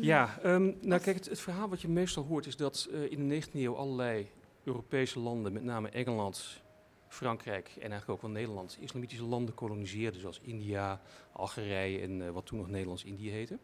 [0.00, 3.28] Ja, ehm, nou kijk, het, het verhaal wat je meestal hoort is dat eh, in
[3.28, 4.30] de 19e eeuw allerlei
[4.66, 6.62] Europese landen, met name Engeland,
[7.08, 11.00] Frankrijk en eigenlijk ook wel Nederland, islamitische landen koloniseerden, zoals India,
[11.32, 13.58] Algerije en eh, wat toen nog Nederlands-Indië heette.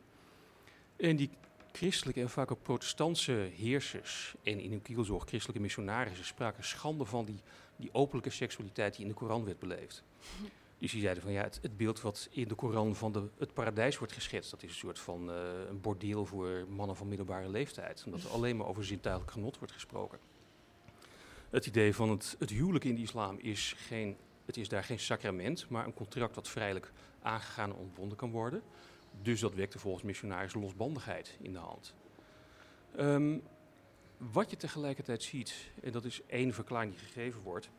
[0.96, 1.30] En die
[1.72, 7.24] christelijke en vaak ook protestantse heersers en in hun kielzorg christelijke missionarissen spraken schande van
[7.24, 7.40] die,
[7.76, 10.04] die openlijke seksualiteit die in de Koran werd beleefd.
[10.78, 13.98] Dus die zeiden van ja, het, beeld wat in de Koran van de, het paradijs
[13.98, 15.36] wordt geschetst, dat is een soort van eh,
[15.68, 18.02] een bordeel voor mannen van middelbare leeftijd.
[18.06, 20.18] Omdat er alleen maar over zintuigelijk genot wordt gesproken.
[21.52, 24.98] Het idee van het, het huwelijk in de islam is, geen, het is daar geen
[24.98, 28.62] sacrament, maar een contract dat vrijelijk aangegaan en ontbonden kan worden.
[29.22, 31.94] Dus dat wekte volgens missionaris losbandigheid in de hand.
[32.96, 33.38] Ehm,
[34.16, 37.70] wat je tegelijkertijd ziet, en dat is één verklaring die gegeven wordt,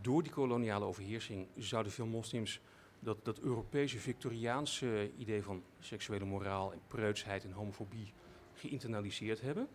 [0.00, 2.60] door die koloniale overheersing zouden veel moslims
[3.00, 8.12] dat, dat Europese Victoriaanse idee van seksuele moraal en preutsheid en homofobie
[8.54, 9.68] geïnternaliseerd hebben.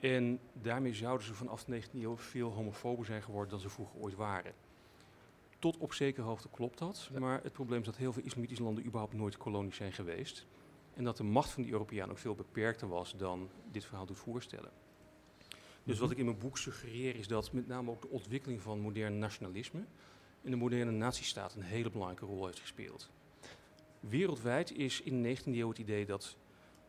[0.00, 4.00] En daarmee zouden ze vanaf de 19e eeuw veel homofober zijn geworden dan ze vroeger
[4.00, 4.54] ooit waren.
[5.58, 8.84] Tot op zekere hoogte klopt dat, maar het probleem is dat heel veel islamitische landen
[8.84, 10.46] überhaupt nooit kolonies zijn geweest.
[10.94, 14.18] En dat de macht van die Europeanen ook veel beperkter was dan dit verhaal doet
[14.18, 14.70] voorstellen.
[15.84, 18.80] Dus wat ik in mijn boek suggereer is dat met name ook de ontwikkeling van
[18.80, 19.84] modern nationalisme
[20.42, 23.10] in de moderne nazistaat een hele belangrijke rol heeft gespeeld.
[24.00, 26.36] Wereldwijd is in de 19e eeuw het idee dat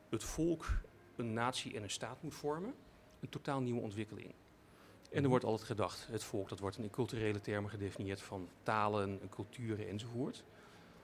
[0.09, 0.67] het volk
[1.15, 2.73] een natie en een staat moet vormen,
[3.21, 4.33] een totaal nieuwe ontwikkeling.
[5.11, 9.19] En er wordt altijd gedacht, het volk, dat wordt in culturele termen gedefinieerd van talen,
[9.21, 10.43] en culturen enzovoort.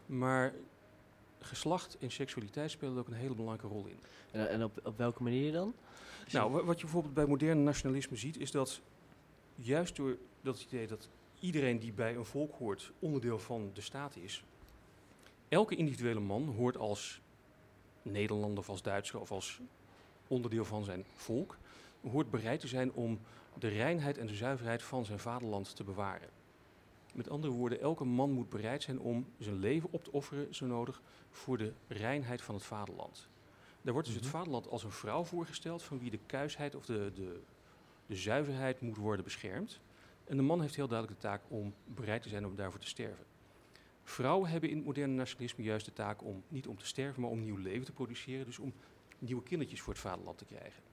[0.06, 0.54] Maar
[1.40, 4.00] geslacht en seksualiteit spelen ook een hele belangrijke rol in.
[4.32, 5.74] En, en op, op welke manier dan?
[6.32, 8.82] Nou, wa- wat je bijvoorbeeld bij moderne nationalisme ziet, is dat
[9.56, 14.16] juist door dat idee dat iedereen die bij een volk hoort onderdeel van de staat
[14.16, 14.44] is,
[15.50, 17.22] elke individuele man hoort als
[18.02, 19.60] Nederlander of als Duitser of als
[20.28, 21.58] onderdeel van zijn volk,
[22.02, 23.20] hoort bereid te zijn om
[23.60, 26.30] de reinheid en de zuiverheid van zijn vaderland te bewaren.
[27.14, 30.66] Met andere woorden, elke man moet bereid zijn om zijn leven op te offeren, zo
[30.66, 33.30] nodig, voor de reinheid van het vaderland.
[33.82, 34.36] Daar wordt dus het Mhm.
[34.36, 37.40] vaderland als een vrouw voorgesteld van wie de kuisheid of de, de,
[38.06, 39.80] de zuiverheid moet worden beschermd.
[40.26, 42.88] En de man heeft heel duidelijk de taak om bereid te zijn om daarvoor te
[42.88, 43.26] sterven.
[44.04, 47.30] Vrouwen hebben in het moderne nationalisme juist de taak om niet om te sterven, maar
[47.32, 48.46] om nieuw leven te produceren.
[48.46, 48.74] Dus om
[49.20, 50.84] nieuwe kindertjes voor het vaderland te krijgen.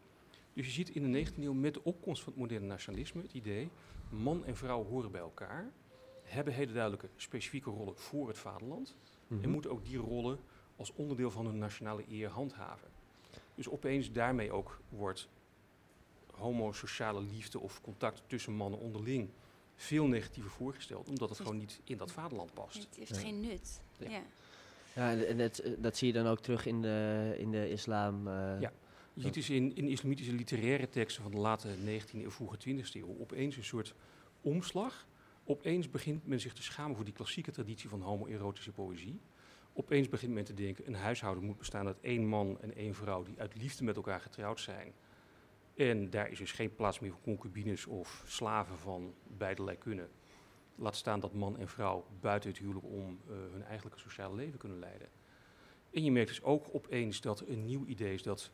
[0.55, 3.33] Dus je ziet in de 19e eeuw met de opkomst van het moderne nationalisme het
[3.33, 3.69] idee,
[4.09, 5.71] man en vrouw horen bij elkaar,
[6.23, 8.95] hebben hele duidelijke specifieke rollen voor het vaderland
[9.27, 9.43] Mhm.
[9.43, 10.39] en moeten ook die rollen
[10.77, 12.89] als onderdeel van hun nationale eer handhaven.
[13.55, 15.29] Dus opeens daarmee ook wordt
[16.33, 19.29] homosociale liefde of contact tussen mannen onderling
[19.77, 22.77] veel negatiever voorgesteld, omdat het gewoon niet in dat vaderland past.
[22.79, 23.21] Het heeft Ja.
[23.21, 23.81] geen nut.
[23.99, 24.11] Ja.
[24.11, 24.23] Ja.
[24.95, 27.71] Ja, en, en dat, eh, dat zie je dan ook terug in de, in de
[27.71, 28.29] islam.
[28.29, 28.73] eh, Ja.
[29.15, 32.93] Je ziet dus in, in islamitische literaire teksten van de late 19e eeuw, vroege 20e
[32.93, 33.95] eeuw, opeens een soort
[34.41, 35.07] omslag.
[35.45, 39.21] Opeens begint men zich te schamen voor die klassieke traditie van homoerotische poëzie.
[39.73, 43.23] Opeens begint men te denken, een huishouden moet bestaan uit één man en één vrouw
[43.23, 44.93] die uit liefde met elkaar getrouwd zijn.
[45.75, 50.09] En daar is dus geen plaats meer voor concubines of slaven van beiderlei kunnen.
[50.75, 54.59] Laat staan dat man en vrouw buiten het huwelijk om eh, hun eigenlijke sociale leven
[54.59, 55.09] kunnen leiden.
[55.91, 58.51] En je merkt dus ook opeens dat een nieuw idee is dat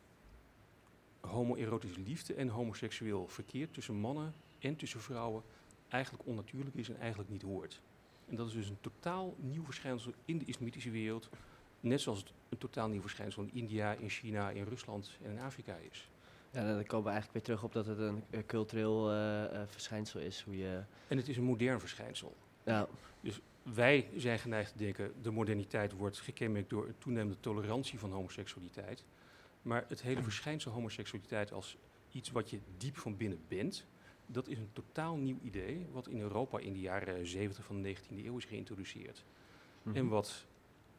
[1.21, 5.43] homoerotische liefde en homoseksueel verkeer tussen mannen en tussen vrouwen
[5.87, 7.81] eigenlijk onnatuurlijk is en eigenlijk niet hoort.
[8.29, 11.29] En dat is dus een totaal nieuw verschijnsel in de islamitische wereld.
[11.79, 15.39] Net zoals het een totaal nieuw verschijnsel in India, in China, in Rusland en in
[15.39, 16.09] Afrika is.
[16.51, 19.67] Ja, dan komen we eigenlijk weer terug op dat het een eh, cultureel eh, eh,
[19.67, 20.41] verschijnsel is.
[20.41, 22.35] Hoe je, En het is een modern verschijnsel.
[22.63, 22.87] ja,
[23.63, 29.03] Wij zijn geneigd te denken, de moderniteit wordt gekenmerkt door een toenemende tolerantie van homoseksualiteit.
[29.61, 31.77] Maar het hele verschijnsel homoseksualiteit als
[32.11, 33.85] iets wat je diep van binnen bent,
[34.25, 37.95] dat is een totaal nieuw idee, wat in Europa in de jaren 70 van de
[37.95, 39.25] 19e eeuw is geïntroduceerd.
[39.83, 39.95] mhm.
[39.95, 40.45] En wat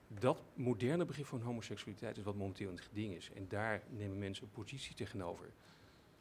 [0.08, 3.30] dat moderne begrip van homoseksualiteit is wat momenteel in het geding is.
[3.34, 5.50] En daar nemen mensen een positie tegenover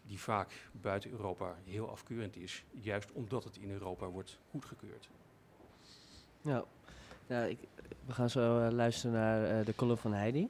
[0.06, 5.10] die vaak buiten Europa heel afkeurend is, juist omdat het in Europa wordt goedgekeurd.
[6.42, 6.64] Ja,
[7.28, 7.60] ja ik,
[8.06, 10.50] we gaan zo eh, luisteren naar eh, de column van Heidi.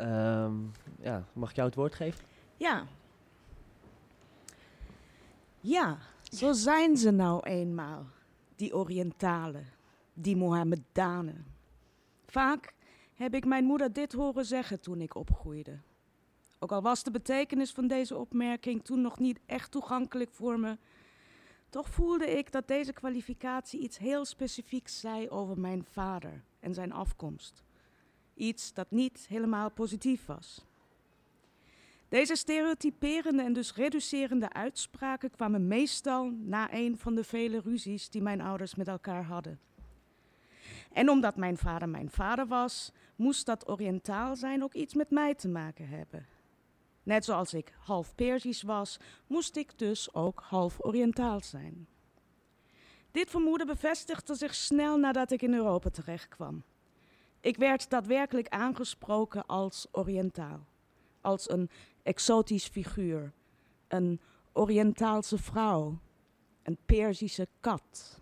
[0.00, 0.54] Ehm,
[1.00, 2.24] ja, mag ik jou het woord geven?
[2.56, 2.86] Ja.
[5.60, 8.06] Ja, zo zijn ze nou eenmaal,
[8.56, 9.66] die Orientalen,
[10.12, 11.46] die Mohammedanen.
[12.26, 12.72] Vaak
[13.14, 15.78] heb ik mijn moeder dit horen zeggen toen ik opgroeide.
[16.58, 20.78] Ook al was de betekenis van deze opmerking toen nog niet echt toegankelijk voor me,
[21.68, 26.92] toch voelde ik dat deze kwalificatie iets heel specifieks zei over mijn vader en zijn
[26.92, 27.62] afkomst.
[28.40, 30.64] Iets dat niet helemaal positief was.
[32.08, 38.22] Deze stereotyperende en dus reducerende uitspraken kwamen meestal na een van de vele ruzies die
[38.22, 39.60] mijn ouders met elkaar hadden.
[40.92, 45.34] En omdat mijn vader mijn vader was, moest dat Oriëntaal zijn ook iets met mij
[45.34, 46.26] te maken hebben.
[47.02, 51.86] Net zoals ik half Perzisch was, moest ik dus ook half Oriëntaal zijn.
[53.10, 56.64] Dit vermoeden bevestigde zich snel nadat ik in Europa terechtkwam.
[57.40, 60.66] Ik werd daadwerkelijk aangesproken als Oriëntaal,
[61.20, 61.70] als een
[62.02, 63.32] exotisch figuur,
[63.88, 64.20] een
[64.52, 65.98] Oriëntaalse vrouw,
[66.62, 68.20] een Perzische kat.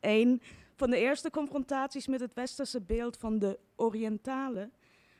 [0.00, 0.42] Een
[0.74, 4.72] van de eerste confrontaties met het westerse beeld van de Oriëntalen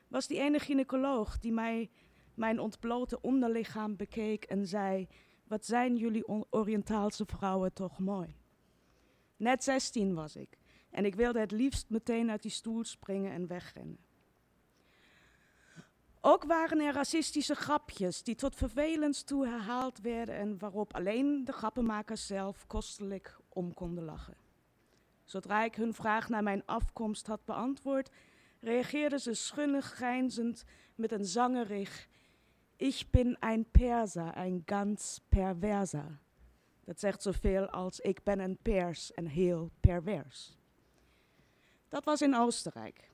[0.08, 1.90] was die ene gynaecoloog die mij
[2.34, 5.08] mijn ontblote onderlichaam bekeek en zei:
[5.44, 8.36] Wat zijn jullie Oriëntaalse vrouwen toch mooi?
[9.36, 10.58] Net 16 was ik
[10.90, 13.98] en ik wilde het liefst meteen uit die stoel springen en wegrennen.
[16.20, 21.52] Ook waren er racistische grapjes die tot vervelens toe herhaald werden en waarop alleen de
[21.52, 24.36] grappenmakers zelf kostelijk om konden lachen.
[25.24, 28.10] Zodra ik hun vraag naar mijn afkomst had beantwoord,
[28.60, 32.08] reageerden ze schunnig grijnzend met een zangerig
[32.78, 36.18] Ich bin ein Perser, ein ganz perverser.
[36.84, 40.58] Dat zegt zoveel als ik ben een pers en heel pervers.
[41.96, 43.10] Dat was in Oostenrijk.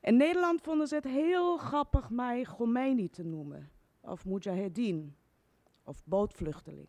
[0.00, 5.16] In Nederland vonden ze het heel grappig mij Khomeini te noemen, of Mujahedin,
[5.82, 6.88] of bootvluchteling.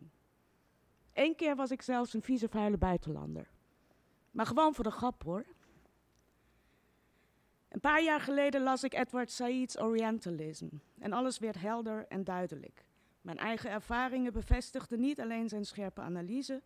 [1.12, 3.50] Eén keer was ik zelfs een vieze vuile buitenlander.
[4.30, 5.44] Maar gewoon voor de grap hoor.
[7.68, 12.84] Een paar jaar geleden las ik Edward Said's Orientalism en alles werd helder en duidelijk.
[13.20, 16.62] Mijn eigen ervaringen bevestigden niet alleen zijn scherpe analyse,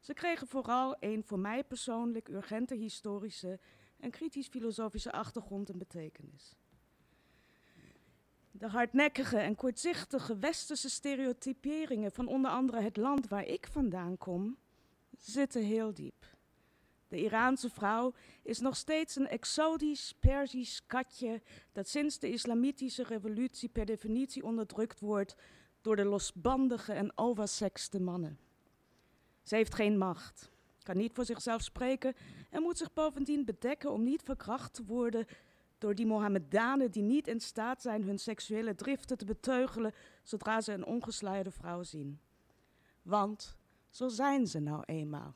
[0.00, 3.58] ze kregen vooral een voor mij persoonlijk urgente historische
[4.00, 6.54] en kritisch-filosofische achtergrond en betekenis.
[8.50, 14.56] De hardnekkige en kortzichtige westerse stereotyperingen van onder andere het land waar ik vandaan kom,
[15.18, 16.38] zitten heel diep.
[17.08, 23.68] De Iraanse vrouw is nog steeds een exotisch Perzisch katje dat sinds de islamitische revolutie
[23.68, 25.36] per definitie onderdrukt wordt
[25.80, 28.38] door de losbandige en oversexte mannen.
[29.42, 30.50] Ze heeft geen macht,
[30.82, 32.14] kan niet voor zichzelf spreken
[32.50, 35.26] en moet zich bovendien bedekken om niet verkracht te worden
[35.78, 40.72] door die Mohammedanen die niet in staat zijn hun seksuele driften te beteugelen zodra ze
[40.72, 42.20] een ongesluierde vrouw zien.
[43.02, 43.56] Want
[43.90, 45.34] zo zijn ze nou eenmaal,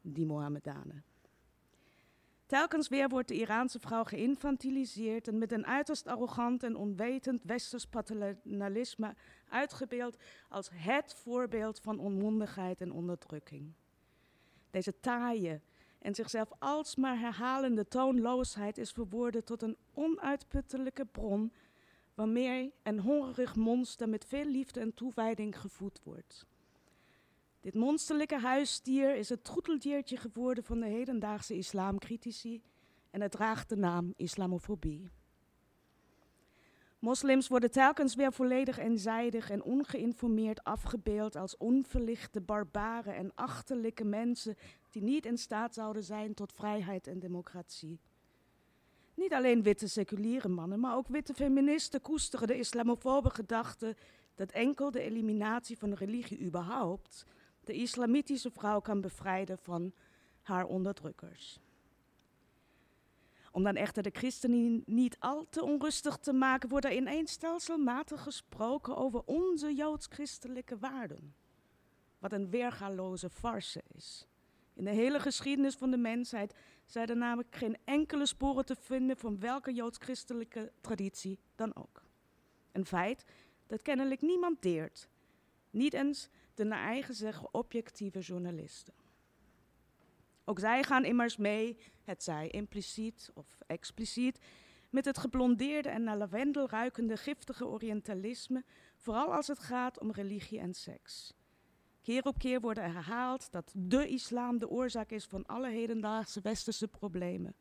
[0.00, 1.04] die Mohammedanen.
[2.46, 7.86] Telkens weer wordt de Iraanse vrouw geïnfantiliseerd en met een uiterst arrogant en onwetend westers
[7.86, 9.14] paternalisme
[9.48, 10.16] uitgebeeld
[10.48, 13.72] als het voorbeeld van onmondigheid en onderdrukking.
[14.72, 15.60] Deze taaie
[15.98, 21.52] en zichzelf alsmaar herhalende toonloosheid is verworden tot een onuitputtelijke bron
[22.14, 26.46] waarmee een hongerig monster met veel liefde en toewijding gevoed wordt.
[27.60, 32.62] Dit monsterlijke huisdier is het troeteldiertje geworden van de hedendaagse islamcritici
[33.10, 35.10] en het draagt de naam islamofobie.
[37.02, 44.56] Moslims worden telkens weer volledig eenzijdig en ongeïnformeerd afgebeeld als onverlichte barbaren en achterlijke mensen
[44.90, 48.00] die niet in staat zouden zijn tot vrijheid en democratie.
[49.14, 53.96] Niet alleen witte seculiere mannen, maar ook witte feministen koesteren de islamofobe gedachte
[54.34, 57.26] dat enkel de eliminatie van de religie überhaupt
[57.64, 59.92] de islamitische vrouw kan bevrijden van
[60.42, 61.61] haar onderdrukkers.
[63.54, 68.22] Om dan echter de christenen niet al te onrustig te maken, wordt er ineens stelselmatig
[68.22, 71.34] gesproken over onze joods-christelijke waarden.
[72.18, 74.26] Wat een weergaloze farce is.
[74.74, 79.16] In de hele geschiedenis van de mensheid zijn er namelijk geen enkele sporen te vinden
[79.16, 82.02] van welke joods-christelijke traditie dan ook.
[82.72, 83.24] Een feit
[83.66, 85.08] dat kennelijk niemand deert.
[85.70, 88.94] Niet eens de naar eigen zeggen objectieve journalisten.
[90.52, 94.38] Ook zij gaan immers mee, het zij impliciet of expliciet,
[94.90, 98.64] met het geblondeerde en naar lavendel ruikende giftige orientalisme,
[98.96, 101.32] vooral als het gaat om religie en seks.
[102.02, 106.40] Keer op keer wordt er herhaald dat de islam de oorzaak is van alle hedendaagse
[106.40, 107.54] westerse problemen.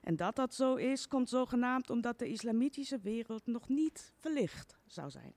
[0.00, 5.10] En dat dat zo is, komt zogenaamd omdat de islamitische wereld nog niet verlicht zou
[5.10, 5.34] zijn.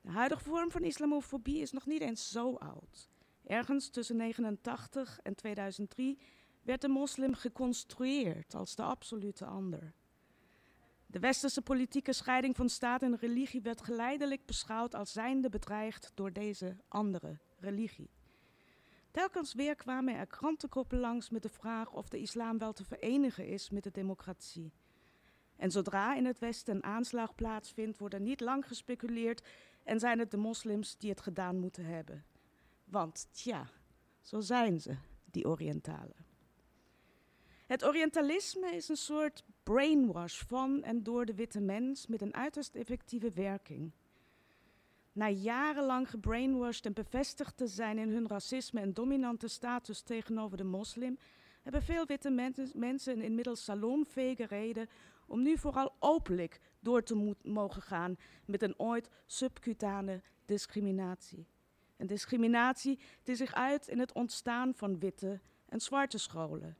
[0.00, 3.14] De huidige vorm van islamofobie is nog niet eens zo oud.
[3.46, 6.18] Ergens tussen 1989 en 2003
[6.62, 9.92] werd de moslim geconstrueerd als de absolute ander.
[11.06, 16.32] De westerse politieke scheiding van staat en religie werd geleidelijk beschouwd als zijnde bedreigd door
[16.32, 18.10] deze andere religie.
[19.10, 23.46] Telkens weer kwamen er krantenkoppen langs met de vraag of de islam wel te verenigen
[23.46, 24.72] is met de democratie.
[25.56, 29.46] En zodra in het Westen een aanslag plaatsvindt, wordt er niet lang gespeculeerd
[29.84, 32.24] en zijn het de moslims die het gedaan moeten hebben.
[32.86, 33.70] Want tja,
[34.20, 34.96] zo zijn ze,
[35.30, 36.24] die Orientalen.
[37.66, 42.74] Het Orientalisme is een soort brainwash van en door de witte mens met een uiterst
[42.74, 43.92] effectieve werking.
[45.12, 50.64] Na jarenlang gebrainwashed en bevestigd te zijn in hun racisme en dominante status tegenover de
[50.64, 51.18] moslim,
[51.62, 54.88] hebben veel witte men mensen inmiddels salonvege reden
[55.26, 61.46] om nu vooral openlijk door te mogen gaan met een ooit subcutane discriminatie.
[61.96, 66.76] Een discriminatie die zich uit in het ontstaan van witte en zwarte scholen,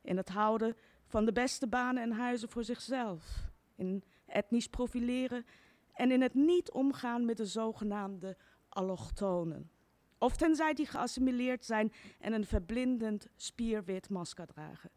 [0.00, 5.46] in het houden van de beste banen en huizen voor zichzelf, in etnisch profileren
[5.92, 8.36] en in het niet omgaan met de zogenaamde
[8.68, 9.70] allochtonen.
[10.18, 14.90] Of tenzij die geassimileerd zijn en een verblindend spierwit masker dragen.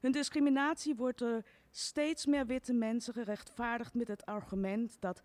[0.00, 5.20] Hun discriminatie wordt door steeds meer witte mensen gerechtvaardigd met het argument dat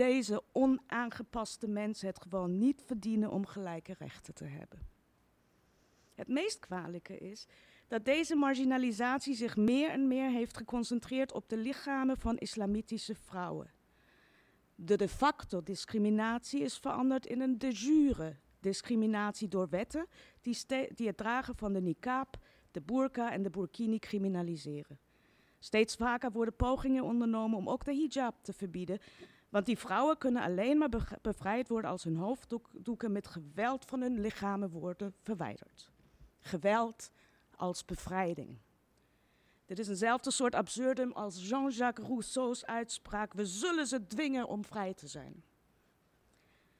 [0.00, 4.78] deze onaangepaste mensen het gewoon niet verdienen om gelijke rechten te hebben.
[6.14, 7.46] Het meest kwalijke is
[7.88, 13.70] dat deze marginalisatie zich meer en meer heeft geconcentreerd op de lichamen van islamitische vrouwen.
[14.74, 20.06] De de facto discriminatie is veranderd in een de jure discriminatie door wetten
[20.40, 20.56] die,
[20.94, 22.36] die het dragen van de niqab,
[22.70, 24.98] de burqa en de burkini criminaliseren.
[25.58, 28.98] Steeds vaker worden pogingen ondernomen om ook de hijab te verbieden,
[29.50, 34.20] want die vrouwen kunnen alleen maar bevrijd worden als hun hoofddoeken met geweld van hun
[34.20, 35.90] lichamen worden verwijderd.
[36.40, 37.10] Geweld
[37.56, 38.58] als bevrijding.
[39.66, 44.94] Dit is eenzelfde soort absurdum als Jean-Jacques Rousseau's uitspraak: We zullen ze dwingen om vrij
[44.94, 45.44] te zijn.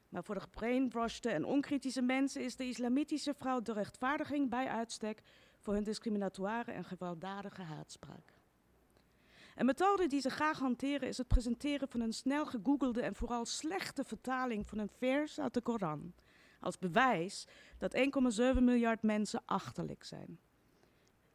[0.08, 5.22] Maar voor de gebrainwashte en onkritische mensen is de islamitische vrouw de rechtvaardiging bij uitstek
[5.58, 8.39] voor hun discriminatoire en gewelddadige haatspraak.
[9.54, 13.44] Een methode die ze graag hanteren is het presenteren van een snel gegoogelde en vooral
[13.44, 16.14] slechte vertaling van een vers uit de Koran.
[16.60, 17.46] Als bewijs
[17.78, 20.38] dat 1,7 miljard mensen achterlijk zijn.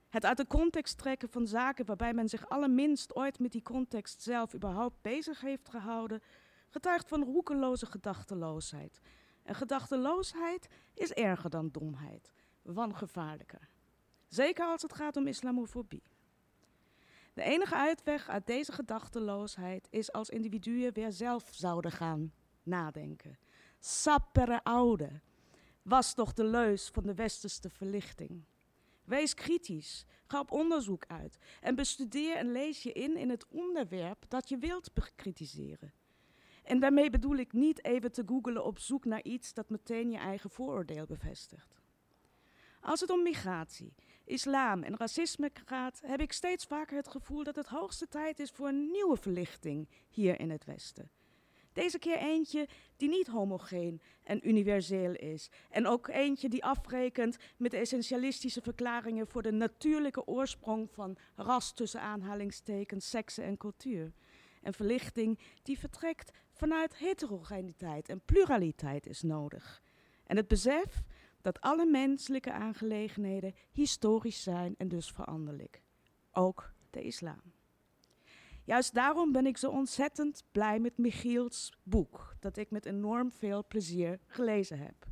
[0.10, 4.22] Het uit de context trekken van zaken waarbij men zich allerminst ooit met die context
[4.22, 6.22] zelf überhaupt bezig heeft gehouden,
[6.70, 9.02] getuigt van roekeloze gedachteloosheid.
[9.44, 12.34] En gedachteloosheid is erger dan domheid,
[12.92, 13.70] gevaarlijker.
[14.28, 16.04] Zeker als het gaat om islamofobie.
[17.36, 22.34] De enige uitweg uit deze gedachteloosheid is als individuen weer zelf zouden gaan
[22.64, 23.38] nadenken.
[23.80, 25.22] Sappere oude
[25.82, 28.44] was toch de leus van de westerse verlichting.
[29.04, 34.26] Wees kritisch, ga op onderzoek uit en bestudeer en lees je in in het onderwerp
[34.28, 35.94] dat je wilt bekritiseren.
[36.64, 40.18] En daarmee bedoel ik niet even te googelen op zoek naar iets dat meteen je
[40.18, 41.85] eigen vooroordeel bevestigt.
[42.86, 43.94] Als het om migratie,
[44.26, 48.50] islam en racisme gaat, heb ik steeds vaker het gevoel dat het hoogste tijd is
[48.50, 51.12] voor een nieuwe verlichting hier in het Westen.
[51.74, 52.68] Deze keer eentje
[52.98, 55.50] die niet homogeen en universeel is.
[55.70, 61.74] En ook eentje die afrekent met de essentialistische verklaringen voor de natuurlijke oorsprong van ras
[61.74, 64.14] tussen aanhalingstekens, seksen en cultuur.
[64.62, 69.84] Een verlichting die vertrekt vanuit heterogeniteit en pluraliteit is nodig.
[70.26, 71.04] En het besef
[71.46, 75.82] dat alle menselijke aangelegenheden historisch zijn en dus veranderlijk.
[76.32, 77.42] Ook de islam.
[78.64, 83.66] Juist daarom ben ik zo ontzettend blij met Michiels boek, dat ik met enorm veel
[83.68, 85.06] plezier gelezen heb.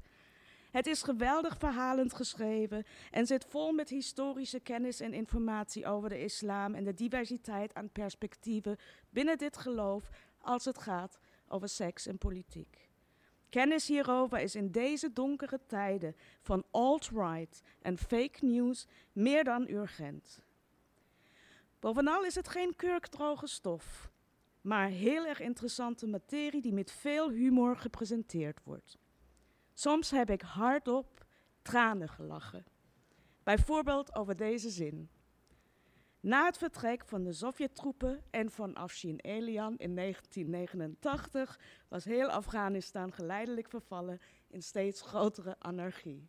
[0.71, 6.23] Het is geweldig verhalend geschreven en zit vol met historische kennis en informatie over de
[6.23, 8.77] islam en de diversiteit aan perspectieven
[9.09, 12.91] binnen dit geloof als het gaat over seks en politiek.
[13.53, 20.39] Kennis hierover is in deze donkere tijden van alt-right en fake news meer dan urgent.
[21.79, 24.11] Bovenal is het geen kurkdroge stof,
[24.61, 28.97] maar heel erg interessante materie die met veel humor gepresenteerd wordt.
[29.73, 31.25] Soms heb ik hardop
[31.61, 32.65] tranen gelachen.
[33.43, 35.09] Bijvoorbeeld over deze zin.
[36.23, 43.13] Na het vertrek van de Sovjet-troepen en van Afshin Elian in 1989 was heel Afghanistan
[43.13, 46.27] geleidelijk vervallen in steeds grotere anarchie.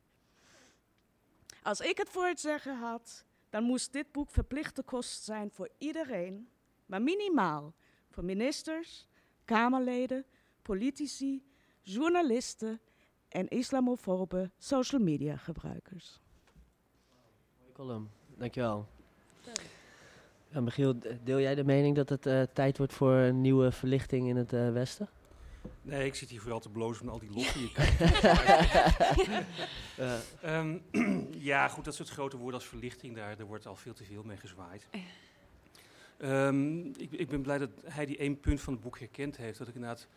[1.62, 5.68] Als ik het voor het zeggen had, dan moest dit boek verplichte kost zijn voor
[5.78, 6.48] iedereen,
[6.86, 7.74] maar minimaal
[8.10, 9.08] voor ministers,
[9.44, 10.24] Kamerleden,
[10.62, 11.44] politici,
[11.82, 12.80] journalisten
[13.28, 16.20] en islamofobe social media gebruikers.
[17.58, 18.93] Mooie column, dankjewel.
[20.54, 23.72] Ja, Michiel, d- deel jij de mening dat het eh, tijd wordt voor een nieuwe
[23.72, 25.08] verlichting in het eh, Westen?
[25.82, 27.76] Nee, ik zit hier vooral te blozen van al die lof die ik
[29.96, 30.78] Eh, Ehm,
[31.50, 34.22] ja, goed, dat soort grote woorden als verlichting, daar, daar wordt al veel te veel
[34.22, 34.86] mee gezwaaid.
[36.16, 39.58] Ehm, ik, ik ben blij dat hij die één punt van het boek herkend heeft.
[39.58, 40.08] Dat ik inderdaad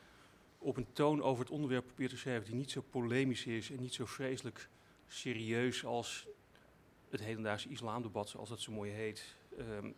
[0.58, 3.80] op een toon over het onderwerp probeer te schrijven die niet zo polemisch is en
[3.82, 4.70] niet zo vreselijk
[5.08, 6.28] serieus als
[7.10, 9.36] het hedendaagse islamdebat, zoals dat zo mooi heet.
[9.58, 9.92] Ehm,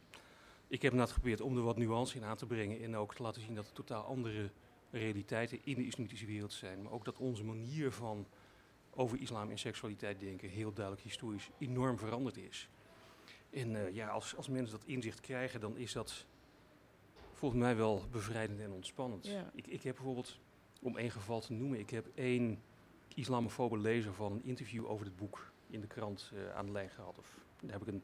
[0.70, 3.24] ik heb inderdaad geprobeerd om er wat nuance in aan te brengen en ook te
[3.24, 4.52] laten zien dat er totaal andere
[4.92, 6.82] realiteiten in de islamitische wereld zijn.
[6.82, 8.28] Maar ook dat onze manier van
[8.90, 12.70] over islam en seksualiteit denken heel duidelijk historisch enorm veranderd is.
[13.50, 16.26] En eh, ja, als, als mensen dat inzicht krijgen, dan is dat
[17.34, 19.28] volgens mij wel bevrijdend en ontspannend.
[19.28, 19.52] Ja.
[19.54, 20.40] Ik, ik heb bijvoorbeeld,
[20.82, 22.62] om één geval te noemen, ik heb één
[23.16, 26.90] islamofobe lezer van een interview over het boek in de krant eh, aan de lijn
[26.90, 27.18] gehad.
[27.18, 28.04] Of, daar heb ik een,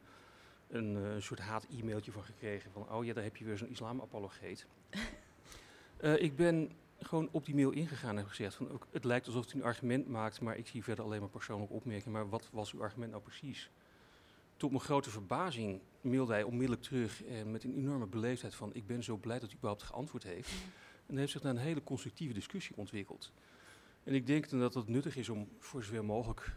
[0.68, 4.66] een eh, soort haat-e-mailtje van gekregen van, oh ja, daar heb je weer zo'n islamapologeet.
[5.96, 9.26] Eh, ik ben gewoon op die mail ingegaan en heb gezegd van ook, het lijkt
[9.26, 12.12] alsof u een argument maakt, maar ik zie verder alleen maar persoonlijke opmerkingen.
[12.12, 13.70] Maar wat was uw argument nou precies?
[14.56, 18.86] Tot mijn grote verbazing mailde hij onmiddellijk terug en met een enorme beleefdheid van ik
[18.86, 20.50] ben zo blij dat u überhaupt geantwoord heeft.
[21.06, 23.32] En er heeft zich daar een hele constructieve discussie ontwikkeld.
[24.04, 26.56] En ik denk dan dat het nuttig is om voor zover mogelijk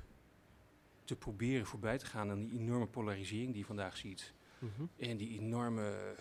[1.09, 4.33] te proberen voorbij te gaan aan die enorme polarisering die je vandaag ziet.
[4.59, 4.85] mhm.
[4.97, 6.15] En die enorme,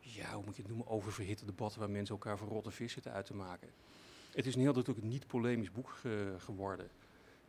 [0.00, 3.12] ja, hoe moet je het noemen, oververhitte debatten waar mensen elkaar voor rotte vis zitten
[3.12, 3.68] uit te maken.
[4.34, 6.88] Het is een heel natuurlijk niet polemisch boek ge- geworden.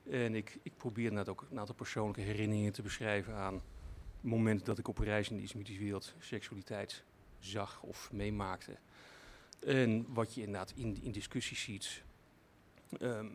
[0.10, 3.62] En ik, ik probeer net ook een aantal persoonlijke herinneringen te beschrijven aan
[4.22, 7.04] momenten dat ik op reis in de islamitische wereld seksualiteit
[7.40, 8.78] zag of meemaakte.
[9.60, 12.04] En wat je inderdaad in, in discussies ziet,
[13.00, 13.28] ehm,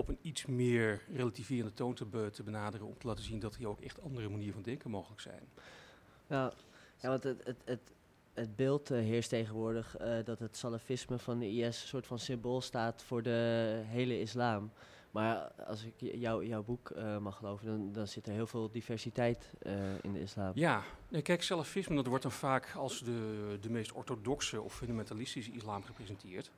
[0.00, 3.54] op een iets meer relativerende toon te, be- te benaderen om te laten zien dat
[3.54, 5.42] er ook echt andere manieren van denken mogelijk zijn.
[6.26, 6.52] Ja,
[7.00, 7.80] ja want het, het, het,
[8.34, 12.18] het beeld eh, heerst tegenwoordig eh, dat het salafisme van de IS een soort van
[12.18, 14.70] symbool staat voor de hele islam.
[15.10, 15.36] Maar
[15.66, 19.52] als ik jou, jouw boek eh, mag geloven, dan, dan zit er heel veel diversiteit
[20.02, 20.52] in de islam.
[20.54, 25.52] Ja, nee, kijk, salafisme dat wordt dan vaak als de, de meest orthodoxe of fundamentalistische
[25.52, 26.50] islam gepresenteerd.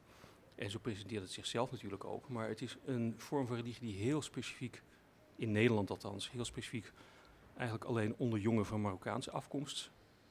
[0.63, 2.29] En zo presenteert het zichzelf natuurlijk ook.
[2.29, 4.83] Maar het is een vorm van religie die heel specifiek,
[5.37, 6.93] in Nederland althans, heel specifiek
[7.55, 9.91] eigenlijk alleen onder jongen van Marokkaanse afkomst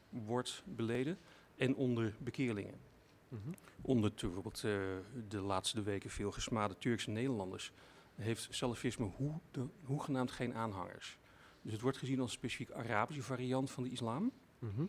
[0.09, 1.17] wordt beleden.
[1.55, 2.79] En onder bekeerlingen.
[3.27, 3.49] Mhm.
[3.81, 4.71] Onder bijvoorbeeld eh,
[5.27, 7.71] de laatste weken veel gesmade Turkse Nederlanders
[8.15, 11.17] heeft salafisme hoe, de, hoegenaamd geen aanhangers.
[11.61, 14.31] Dus het wordt gezien als een specifiek Arabische variant van de islam.
[14.59, 14.85] Mhm.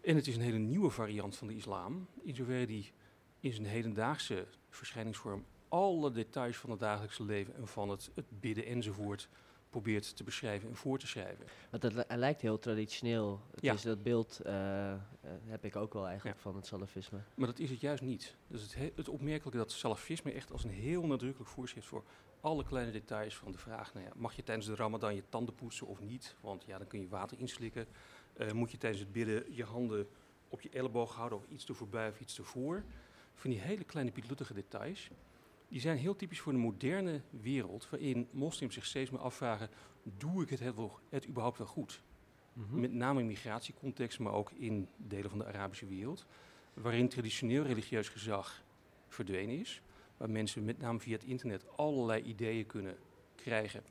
[0.00, 2.92] En het is een hele nieuwe variant van de islam, in zoverre die
[3.40, 8.64] in zijn hedendaagse verschijningsvorm alle details van het dagelijkse leven en van het, het bidden
[8.66, 9.28] enzovoort
[9.70, 11.46] probeert te beschrijven en voor te schrijven.
[11.70, 13.40] Want het, het lijkt heel traditioneel.
[13.50, 13.72] Het Ja.
[13.72, 14.98] is dat beeld eh, eh,
[15.44, 16.42] heb ik ook wel eigenlijk Ja.
[16.42, 17.18] van het salafisme.
[17.34, 18.36] Maar dat is het juist niet.
[18.46, 22.04] Dus het, he- het opmerkelijke dat salafisme echt als een heel nadrukkelijk voorschrift voor
[22.40, 25.54] alle kleine details van de vraag, nou ja, mag je tijdens de ramadan je tanden
[25.54, 26.36] poetsen of niet?
[26.40, 27.86] Want ja, dan kun je water inslikken.
[28.32, 30.08] Eh, moet je tijdens het bidden je handen
[30.48, 32.84] op je elleboog houden of iets te voorbij of iets ervoor?
[33.40, 35.10] Van die hele kleine pietluttige details.
[35.68, 39.68] Die zijn heel typisch voor de moderne wereld, waarin moslims zich steeds meer afvragen,
[40.02, 42.02] doe ik het, het, wel, het überhaupt wel goed?
[42.52, 42.80] Mhm.
[42.80, 46.26] Met name in migratiecontext, maar ook in delen van de Arabische wereld.
[46.74, 48.62] Waarin traditioneel religieus gezag
[49.08, 49.82] verdwenen is.
[50.16, 52.96] Waar mensen met name via het internet allerlei ideeën kunnen
[53.34, 53.82] krijgen.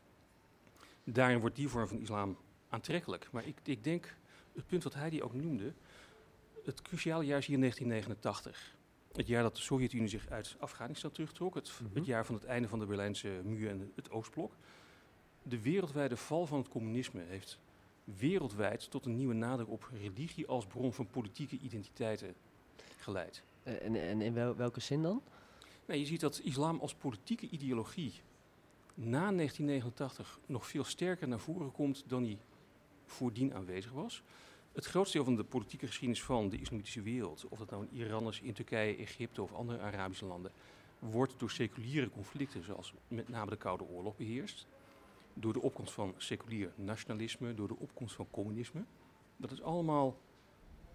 [1.03, 2.37] Daarin wordt die vorm van islam
[2.69, 3.31] aantrekkelijk.
[3.31, 4.15] Maar ik, ik denk,
[4.55, 5.73] het punt wat hij die ook noemde.
[6.63, 8.77] Het cruciale jaar is hier 1989.
[9.13, 11.95] Het jaar dat de Sovjet-Unie zich uit Afghanistan terugtrok, het, Mhm.
[11.95, 14.53] het jaar van het einde van de Berlijnse muur en het Oostblok.
[15.43, 17.59] De wereldwijde val van het communisme heeft
[18.03, 22.33] wereldwijd tot een nieuwe nadruk op religie als bron van politieke identiteiten
[22.97, 23.43] geleid.
[23.63, 25.21] Eh, en, en in wel- welke zin dan?
[25.85, 28.13] Nou, je ziet dat islam als politieke ideologie
[28.93, 32.37] na 1989 nog veel sterker naar voren komt dan die
[33.05, 34.23] voordien aanwezig was.
[34.79, 37.97] Het grootste deel van de politieke geschiedenis van de islamitische wereld, of dat nou in
[37.97, 40.51] Iran is, in Turkije, Egypte of andere Arabische landen,
[40.99, 44.67] wordt door seculiere conflicten, zoals met name de Koude Oorlog, beheerst.
[45.33, 48.83] Door de opkomst van seculier nationalisme, door de opkomst van communisme.
[49.37, 50.17] Dat is allemaal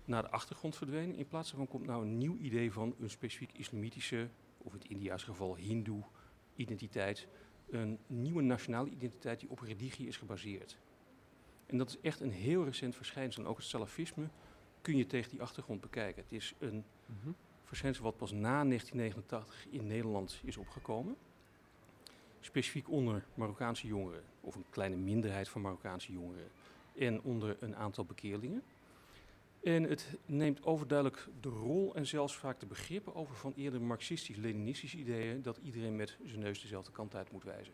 [0.05, 1.17] naar de achtergrond verdwenen.
[1.17, 4.29] In plaats daarvan komt nou een nieuw idee van een specifiek islamitische,
[4.59, 6.03] of in het India's geval hindoe
[6.57, 7.27] identiteit.
[7.71, 10.79] Een nieuwe nationale identiteit die op religie is gebaseerd.
[11.67, 13.43] En dat is echt een heel recent verschijnsel.
[13.43, 14.29] En ook het salafisme
[14.81, 16.23] kun je tegen die achtergrond bekijken.
[16.23, 16.85] Het is een
[17.65, 21.17] verschijnsel wat pas na 1989 in Nederland is opgekomen.
[22.41, 26.49] Specifiek onder Marokkaanse jongeren, of een kleine minderheid van Marokkaanse jongeren.
[26.99, 28.63] En onder een aantal bekeerlingen.
[29.63, 34.97] En het neemt overduidelijk de rol en zelfs vaak de begrippen over van eerder marxistisch-leninistische
[34.97, 37.73] ideeën dat iedereen met zijn neus dezelfde kant uit moet wijzen.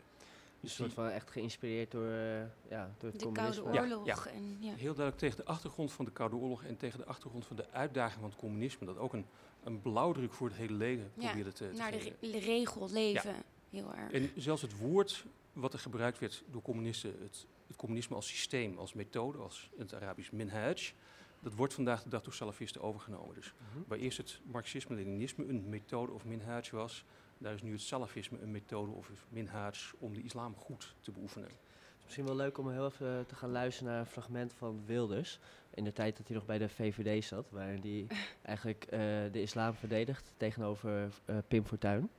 [0.61, 2.39] Dus een soort van echt geïnspireerd door, eh,
[2.69, 3.63] ja, door het De communisme.
[3.63, 4.05] Koude Ja, Oorlog.
[4.25, 4.31] ja.
[4.31, 4.73] En, ja.
[4.73, 7.69] Heel duidelijk tegen de achtergrond van de Koude Oorlog en tegen de achtergrond van de
[7.71, 9.25] uitdaging van het communisme, dat ook een,
[9.63, 13.35] een blauwdruk voor het hele leven Ja, probeerde te, te Naar de, re- regel leven.
[13.69, 14.11] Heel erg.
[14.11, 18.77] En zelfs het woord wat er gebruikt werd door communisten, het, het communisme als systeem,
[18.77, 20.93] als methode, als in het Arabisch minhaj,
[21.39, 23.35] dat wordt vandaag de dag door salafisten overgenomen.
[23.35, 23.79] Dus Mhm.
[23.87, 27.05] waar eerst het marxisme-leninisme een methode of minhaj was,
[27.41, 31.49] daar is nu het salafisme een methode of minhaj om de islam goed te beoefenen.
[31.49, 34.85] Het is misschien wel leuk om heel even te gaan luisteren naar een fragment van
[34.85, 35.39] Wilders.
[35.73, 38.99] In de tijd dat hij nog bij de VVD zat, waarin hij eigenlijk eh,
[39.31, 42.09] de islam verdedigt tegenover eh, Pim Fortuyn.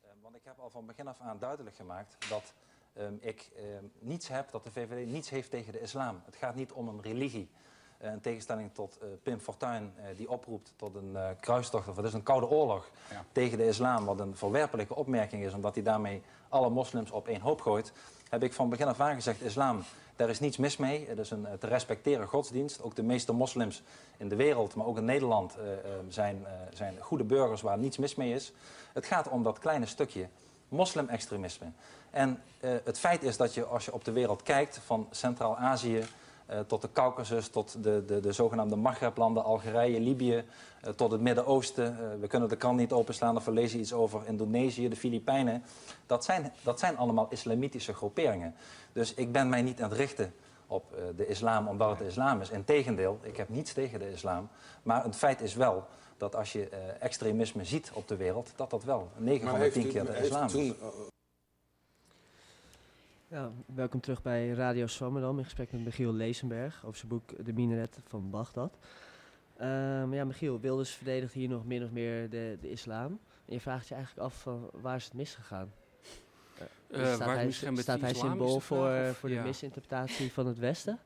[0.00, 2.54] Eh, Want ik heb al van begin af aan duidelijk gemaakt dat
[2.92, 6.22] ehm, ik ehm, niets heb, dat de VVD niets heeft tegen de islam.
[6.24, 7.50] Het gaat niet om een religie.
[8.02, 11.96] Eh, in tegenstelling tot eh, Pim Fortuyn, eh, die oproept tot een eh, kruistocht, of
[11.96, 13.24] het is een koude oorlog Ja.
[13.32, 17.40] tegen de islam, wat een verwerpelijke opmerking is, omdat hij daarmee alle moslims op één
[17.40, 17.92] hoop gooit,
[18.28, 19.82] heb ik van begin af aan gezegd, islam,
[20.16, 21.06] daar is niets mis mee.
[21.08, 22.82] Het is een te respecteren godsdienst.
[22.82, 23.82] Ook de meeste moslims
[24.16, 25.56] in de wereld, maar ook in Nederland,
[26.08, 28.52] zijn, zijn goede burgers waar niets mis mee is.
[28.92, 30.28] Het gaat om dat kleine stukje
[30.68, 31.66] moslimextremisme.
[32.10, 36.04] En het feit is dat je, als je op de wereld kijkt, van Centraal-Azië
[36.66, 40.44] tot de Caucasus, tot de, de, de zogenaamde Maghreblanden, Algerije, Libië,
[40.82, 41.86] eh, tot het Midden-Oosten.
[41.86, 45.62] Eh, we kunnen de krant niet openslaan of we lezen iets over Indonesië, de Filipijnen.
[46.06, 48.54] Dat zijn, dat zijn allemaal islamitische groeperingen.
[48.92, 50.34] Dus ik ben mij niet aan het richten
[50.66, 52.50] op eh, de islam omdat het de islam is.
[52.50, 54.48] Integendeel, ik heb niets tegen de islam.
[54.82, 55.86] Maar het feit is wel
[56.16, 59.70] dat als je eh, extremisme ziet op de wereld, dat dat wel 9 van de
[59.70, 60.72] 10 keer de islam is.
[63.32, 67.52] Ja, welkom terug bij Radio Swammerdam in gesprek met Michiel Lezenberg over zijn boek De
[67.52, 68.78] Minaret van Bagdad.
[69.56, 73.20] Ehm, ja, Michiel, Wilders verdedigt hier nog min of meer de, de islam.
[73.44, 75.72] En je vraagt je eigenlijk af van waar is het misgegaan?
[76.90, 79.42] Eh, staat waar hij, met staat hij symbool voor, vraag, voor de ja.
[79.42, 80.98] misinterpretatie van het Westen?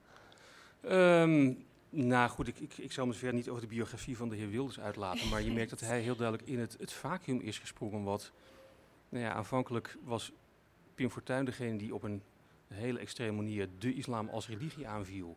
[0.80, 1.52] Ehm,
[1.88, 4.50] nou goed, ik, ik, ik zal me verder niet over de biografie van de heer
[4.50, 5.28] Wilders uitlaten.
[5.28, 8.02] Maar je merkt dat hij heel duidelijk in het, het vacuüm is gesprongen.
[8.02, 8.32] Wat,
[9.08, 10.32] nou ja, aanvankelijk was
[10.96, 12.22] Pim Fortuyn degene die op een
[12.66, 15.36] hele extreme manier de islam als religie aanviel.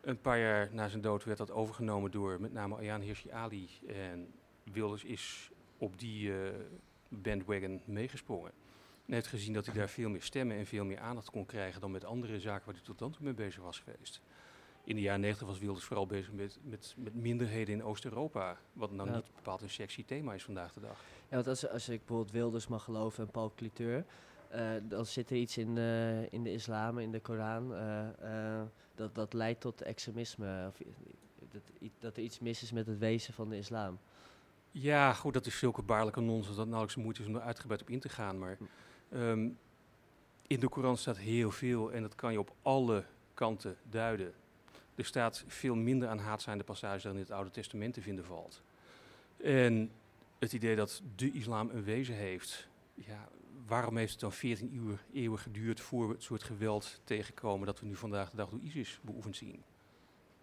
[0.00, 3.68] Een paar jaar na zijn dood werd dat overgenomen door met name Ayaan Hirsi Ali.
[3.86, 4.32] En
[4.72, 6.54] Wilders is op die eh,
[7.08, 8.50] bandwagon meegesprongen.
[9.06, 11.80] En heeft gezien dat hij daar veel meer stemmen en veel meer aandacht kon krijgen
[11.80, 14.20] dan met andere zaken waar hij tot dan toe mee bezig was geweest.
[14.84, 18.58] In de jaren 90 was Wilders vooral bezig met, met, met minderheden in Oost-Europa.
[18.72, 19.14] Wat nou Ja.
[19.14, 21.00] niet bepaald een sexy thema is vandaag de dag.
[21.28, 24.04] Ja, want als, als ik bijvoorbeeld Wilders mag geloven en Paul Cliteur,
[24.82, 29.14] dan zit er iets in de, in de islam, in de Koran, eh, eh, dat,
[29.14, 30.66] dat leidt tot extremisme.
[30.68, 30.80] Of,
[31.50, 31.62] dat,
[31.98, 33.98] dat er iets mis is met het wezen van de islam.
[34.70, 37.40] Ja, goed, dat is zulke baarlijke nonsens dat het nauwelijks de moeite is om er
[37.40, 38.38] uitgebreid op in te gaan.
[38.38, 38.58] Maar
[39.08, 39.48] ehm,
[40.46, 44.32] in de Koran staat heel veel en dat kan je op alle kanten duiden.
[44.94, 48.62] Er staat veel minder aan haatzijnde passages dan in het Oude Testament te vinden valt.
[49.36, 49.90] En
[50.38, 53.28] het idee dat de islam een wezen heeft, ja,
[53.66, 57.80] waarom heeft het dan 14 uur eeuwen geduurd voor we het soort geweld tegenkomen dat
[57.80, 59.62] we nu vandaag de dag door ISIS beoefend zien?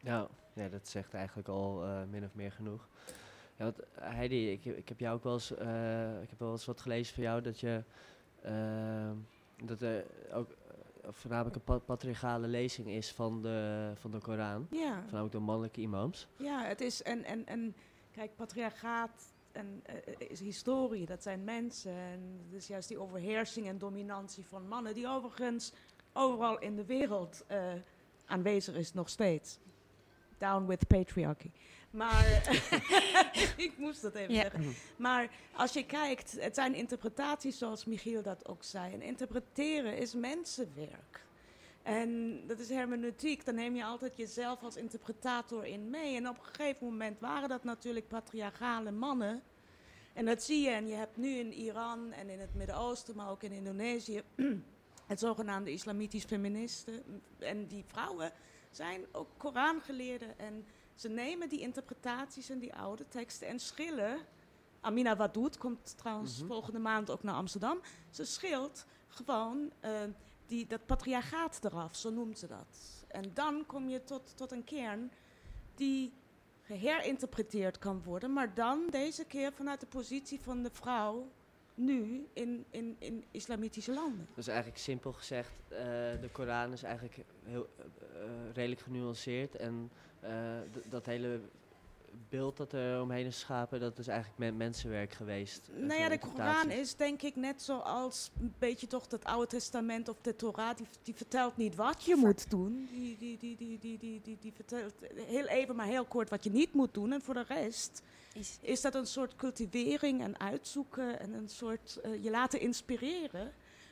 [0.02, 2.88] Ja, ja dat zegt eigenlijk al eh, min of meer genoeg.
[3.56, 6.52] Ja, want eh, Heidi, ik, ik heb jou ook wel eens, eh, ik heb wel
[6.52, 7.84] eens wat gelezen van jou dat je,
[8.42, 9.12] eh,
[9.64, 10.56] dat er ook,
[11.10, 14.68] voornamelijk een pa- patriarchale lezing is van de, van de Koran.
[14.72, 14.94] Ja.
[15.02, 16.28] Voornamelijk door mannelijke imams.
[16.38, 17.76] Ja, het is en, en, en
[18.12, 21.92] kijk, patriarchaat en eh, is historie, dat zijn mensen.
[21.92, 25.74] En het is juist die overheersing en dominantie van mannen, die overigens
[26.14, 27.74] overal in de wereld eh,
[28.26, 29.60] aanwezig is nog steeds.
[30.38, 31.52] Down with patriarchy.
[31.90, 32.50] Maar
[33.58, 34.76] ik moest dat even zeggen.
[34.98, 38.94] Maar als je kijkt, het zijn interpretaties zoals Michiel dat ook zei.
[38.94, 41.26] En interpreteren is mensenwerk.
[41.88, 46.16] En dat is hermeneutiek, dan neem je altijd jezelf als interpretator in mee.
[46.16, 49.42] En op een gegeven moment waren dat natuurlijk patriarchale mannen.
[50.14, 53.30] En dat zie je, en je hebt nu in Iran en in het Midden-Oosten, maar
[53.30, 54.22] ook in Indonesië,
[55.08, 57.04] het zogenaamde islamitisch feministen.
[57.40, 58.32] En die vrouwen
[58.72, 60.40] zijn ook Korangeleerden.
[60.40, 60.66] En
[60.96, 64.18] ze nemen die interpretaties en die oude teksten en schillen.
[64.82, 66.48] Amina Wadoud komt trouwens Mhm.
[66.48, 67.80] volgende maand ook naar Amsterdam.
[68.10, 69.92] Ze schilt gewoon eh,
[70.48, 73.06] die, dat patriarchaat eraf, zo noemt ze dat.
[73.08, 75.12] En dan kom je tot, tot een kern
[75.76, 76.14] die
[76.62, 81.28] geherinterpreteerd kan worden, maar dan deze keer vanuit de positie van de vrouw
[81.76, 84.28] nu in, in, in islamitische landen.
[84.34, 85.78] Dus eigenlijk simpel gezegd, eh,
[86.22, 89.56] de Koran is eigenlijk heel, eh, eh, redelijk genuanceerd.
[89.56, 89.92] En
[90.90, 91.40] dat hele
[92.30, 95.70] beeld dat er omheen is geschapen, dat is eigenlijk men- mensenwerk geweest.
[95.76, 100.10] Nou ja, de Koran is denk ik net zoals een beetje toch het Oude Testament
[100.10, 100.78] of de Torah.
[100.78, 102.88] Die, die vertelt niet wat je moet doen.
[102.92, 106.44] Die, die, die, die, die, die, die, die vertelt heel even maar heel kort wat
[106.44, 107.12] je niet moet doen.
[107.14, 108.02] En voor de rest
[108.34, 111.20] Is, is dat een soort cultivering en uitzoeken.
[111.20, 113.52] En een soort eh, je laten inspireren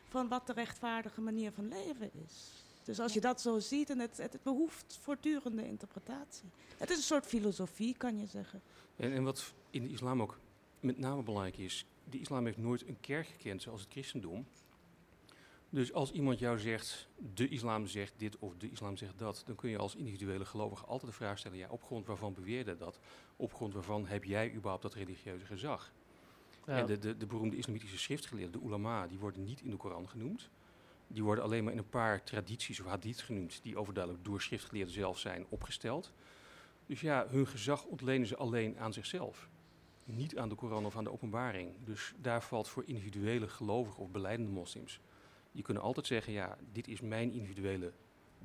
[0.09, 2.64] van wat de rechtvaardige manier van leven is.
[2.85, 6.49] Dus als je dat zo ziet, en het, het, behoeft voortdurende interpretatie.
[6.77, 8.61] Het is een soort filosofie, kan je zeggen.
[8.95, 10.39] En, en wat in de islam ook
[10.79, 14.45] met name belangrijk is, de islam heeft nooit een kerk gekend zoals het christendom.
[15.69, 19.55] Dus als iemand jou zegt, de islam zegt dit of de islam zegt dat, dan
[19.55, 22.99] kun je als individuele gelovige altijd de vraag stellen, ja, op grond waarvan beweerde dat?
[23.35, 25.93] Op grond waarvan heb jij überhaupt dat religieuze gezag?
[26.65, 26.77] Ja.
[26.77, 30.09] En de, de, de beroemde islamitische schriftgeleerden, de ulama, die worden niet in de Koran
[30.09, 30.49] genoemd.
[31.07, 34.93] Die worden alleen maar in een paar tradities of hadith genoemd, die overduidelijk door schriftgeleerden
[34.93, 36.11] zelf zijn opgesteld.
[36.85, 39.49] Dus ja, hun gezag ontlenen ze alleen aan zichzelf.
[40.03, 41.71] Niet aan de Koran of aan de openbaring.
[41.83, 44.99] Dus daar valt voor individuele gelovigen of beleidende moslims.
[45.51, 47.91] Die kunnen altijd zeggen, ja, dit is mijn individuele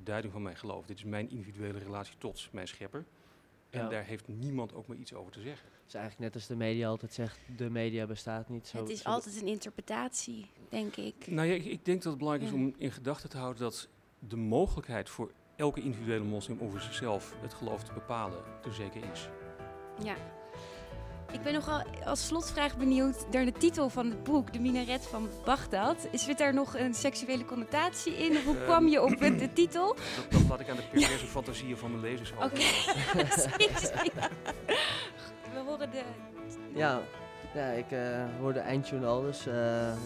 [0.03, 0.87] duiding van mijn geloof.
[0.87, 3.05] Dit is mijn individuele relatie tot mijn schepper.
[3.71, 3.89] En Ja.
[3.89, 5.69] daar heeft niemand ook maar iets over te zeggen.
[5.79, 8.67] Het is eigenlijk net als de media altijd zegt, de media bestaat niet.
[8.69, 11.15] Zo, het is zo- altijd een interpretatie, denk ik.
[11.27, 13.89] Nou ja, ik, ik denk dat het belangrijk is om in gedachten te houden dat
[14.19, 19.01] de mogelijkheid voor elke individuele moslim om voor zichzelf het geloof te bepalen er zeker
[19.13, 19.29] is.
[20.03, 20.15] Ja.
[21.33, 25.29] Ik ben nogal als slotvraag benieuwd naar de titel van het boek, De Minaret van
[25.45, 26.09] Bagdad.
[26.11, 28.37] Is zit daar nog een seksuele connotatie in?
[28.45, 28.65] Hoe Ehm.
[28.65, 29.97] kwam je op de titel?
[30.17, 32.45] Dat, dat laat ik aan de perverse fantasieën van mijn lezers over.
[32.45, 32.61] Oké.
[35.53, 36.03] We horen de...
[36.75, 37.01] Ja,
[37.55, 39.55] ja ik eh, hoorde eindtune al, dus eh,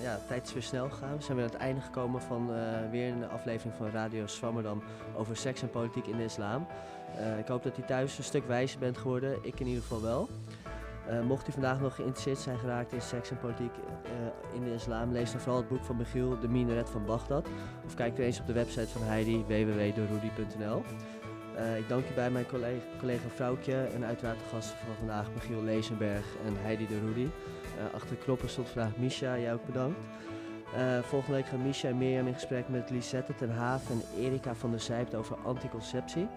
[0.02, 1.16] ja, tijd is weer snel gegaan.
[1.16, 4.82] We zijn weer aan het einde gekomen van eh, weer een aflevering van Radio Swammerdam
[5.16, 6.66] over seks en politiek in de islam.
[7.38, 10.28] Ik hoop dat u thuis een stuk wijzer bent geworden, ik in ieder geval wel.
[11.26, 13.72] Mocht u vandaag nog geïnteresseerd zijn geraakt in seks en politiek
[14.54, 17.48] in de islam, lees dan vooral het boek van Michiel, De Minaret van Bagdad.
[17.84, 20.82] Of kijk er eens op de website van Heidi, www.deroedi.nl.
[21.56, 25.26] Eh, ik dank u bij mijn collega, collega Vrouwtje en uiteraard de gasten van vandaag,
[25.34, 27.28] Michiel Lezenberg en Heidi de Rudy.
[27.78, 29.98] Eh, achter de knoppen stond vandaag Misha, jij ook bedankt.
[30.76, 34.54] Eh, volgende week gaan Misha en Mirjam in gesprek met Lisette ten Haaf en Erika
[34.54, 36.28] van der Zijpt over anticonceptie.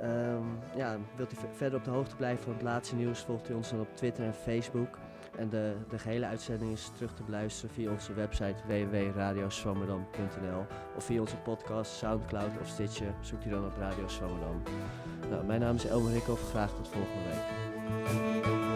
[0.00, 0.42] Ehm,
[0.76, 3.54] ja, wilt u ver- verder op de hoogte blijven van het laatste nieuws, volgt u
[3.54, 4.98] ons dan op Twitter en Facebook.
[5.36, 10.66] En de, de gehele uitzending is terug te beluisteren via onze website www.radioswammerdam.nl
[10.96, 13.14] of via onze podcast, Soundcloud of Stitcher.
[13.20, 14.62] Zoekt u dan op Radio Swammerdam.
[15.30, 16.50] Nou, mijn naam is Elmer Rikhoff.
[16.50, 18.71] Graag tot volgende week.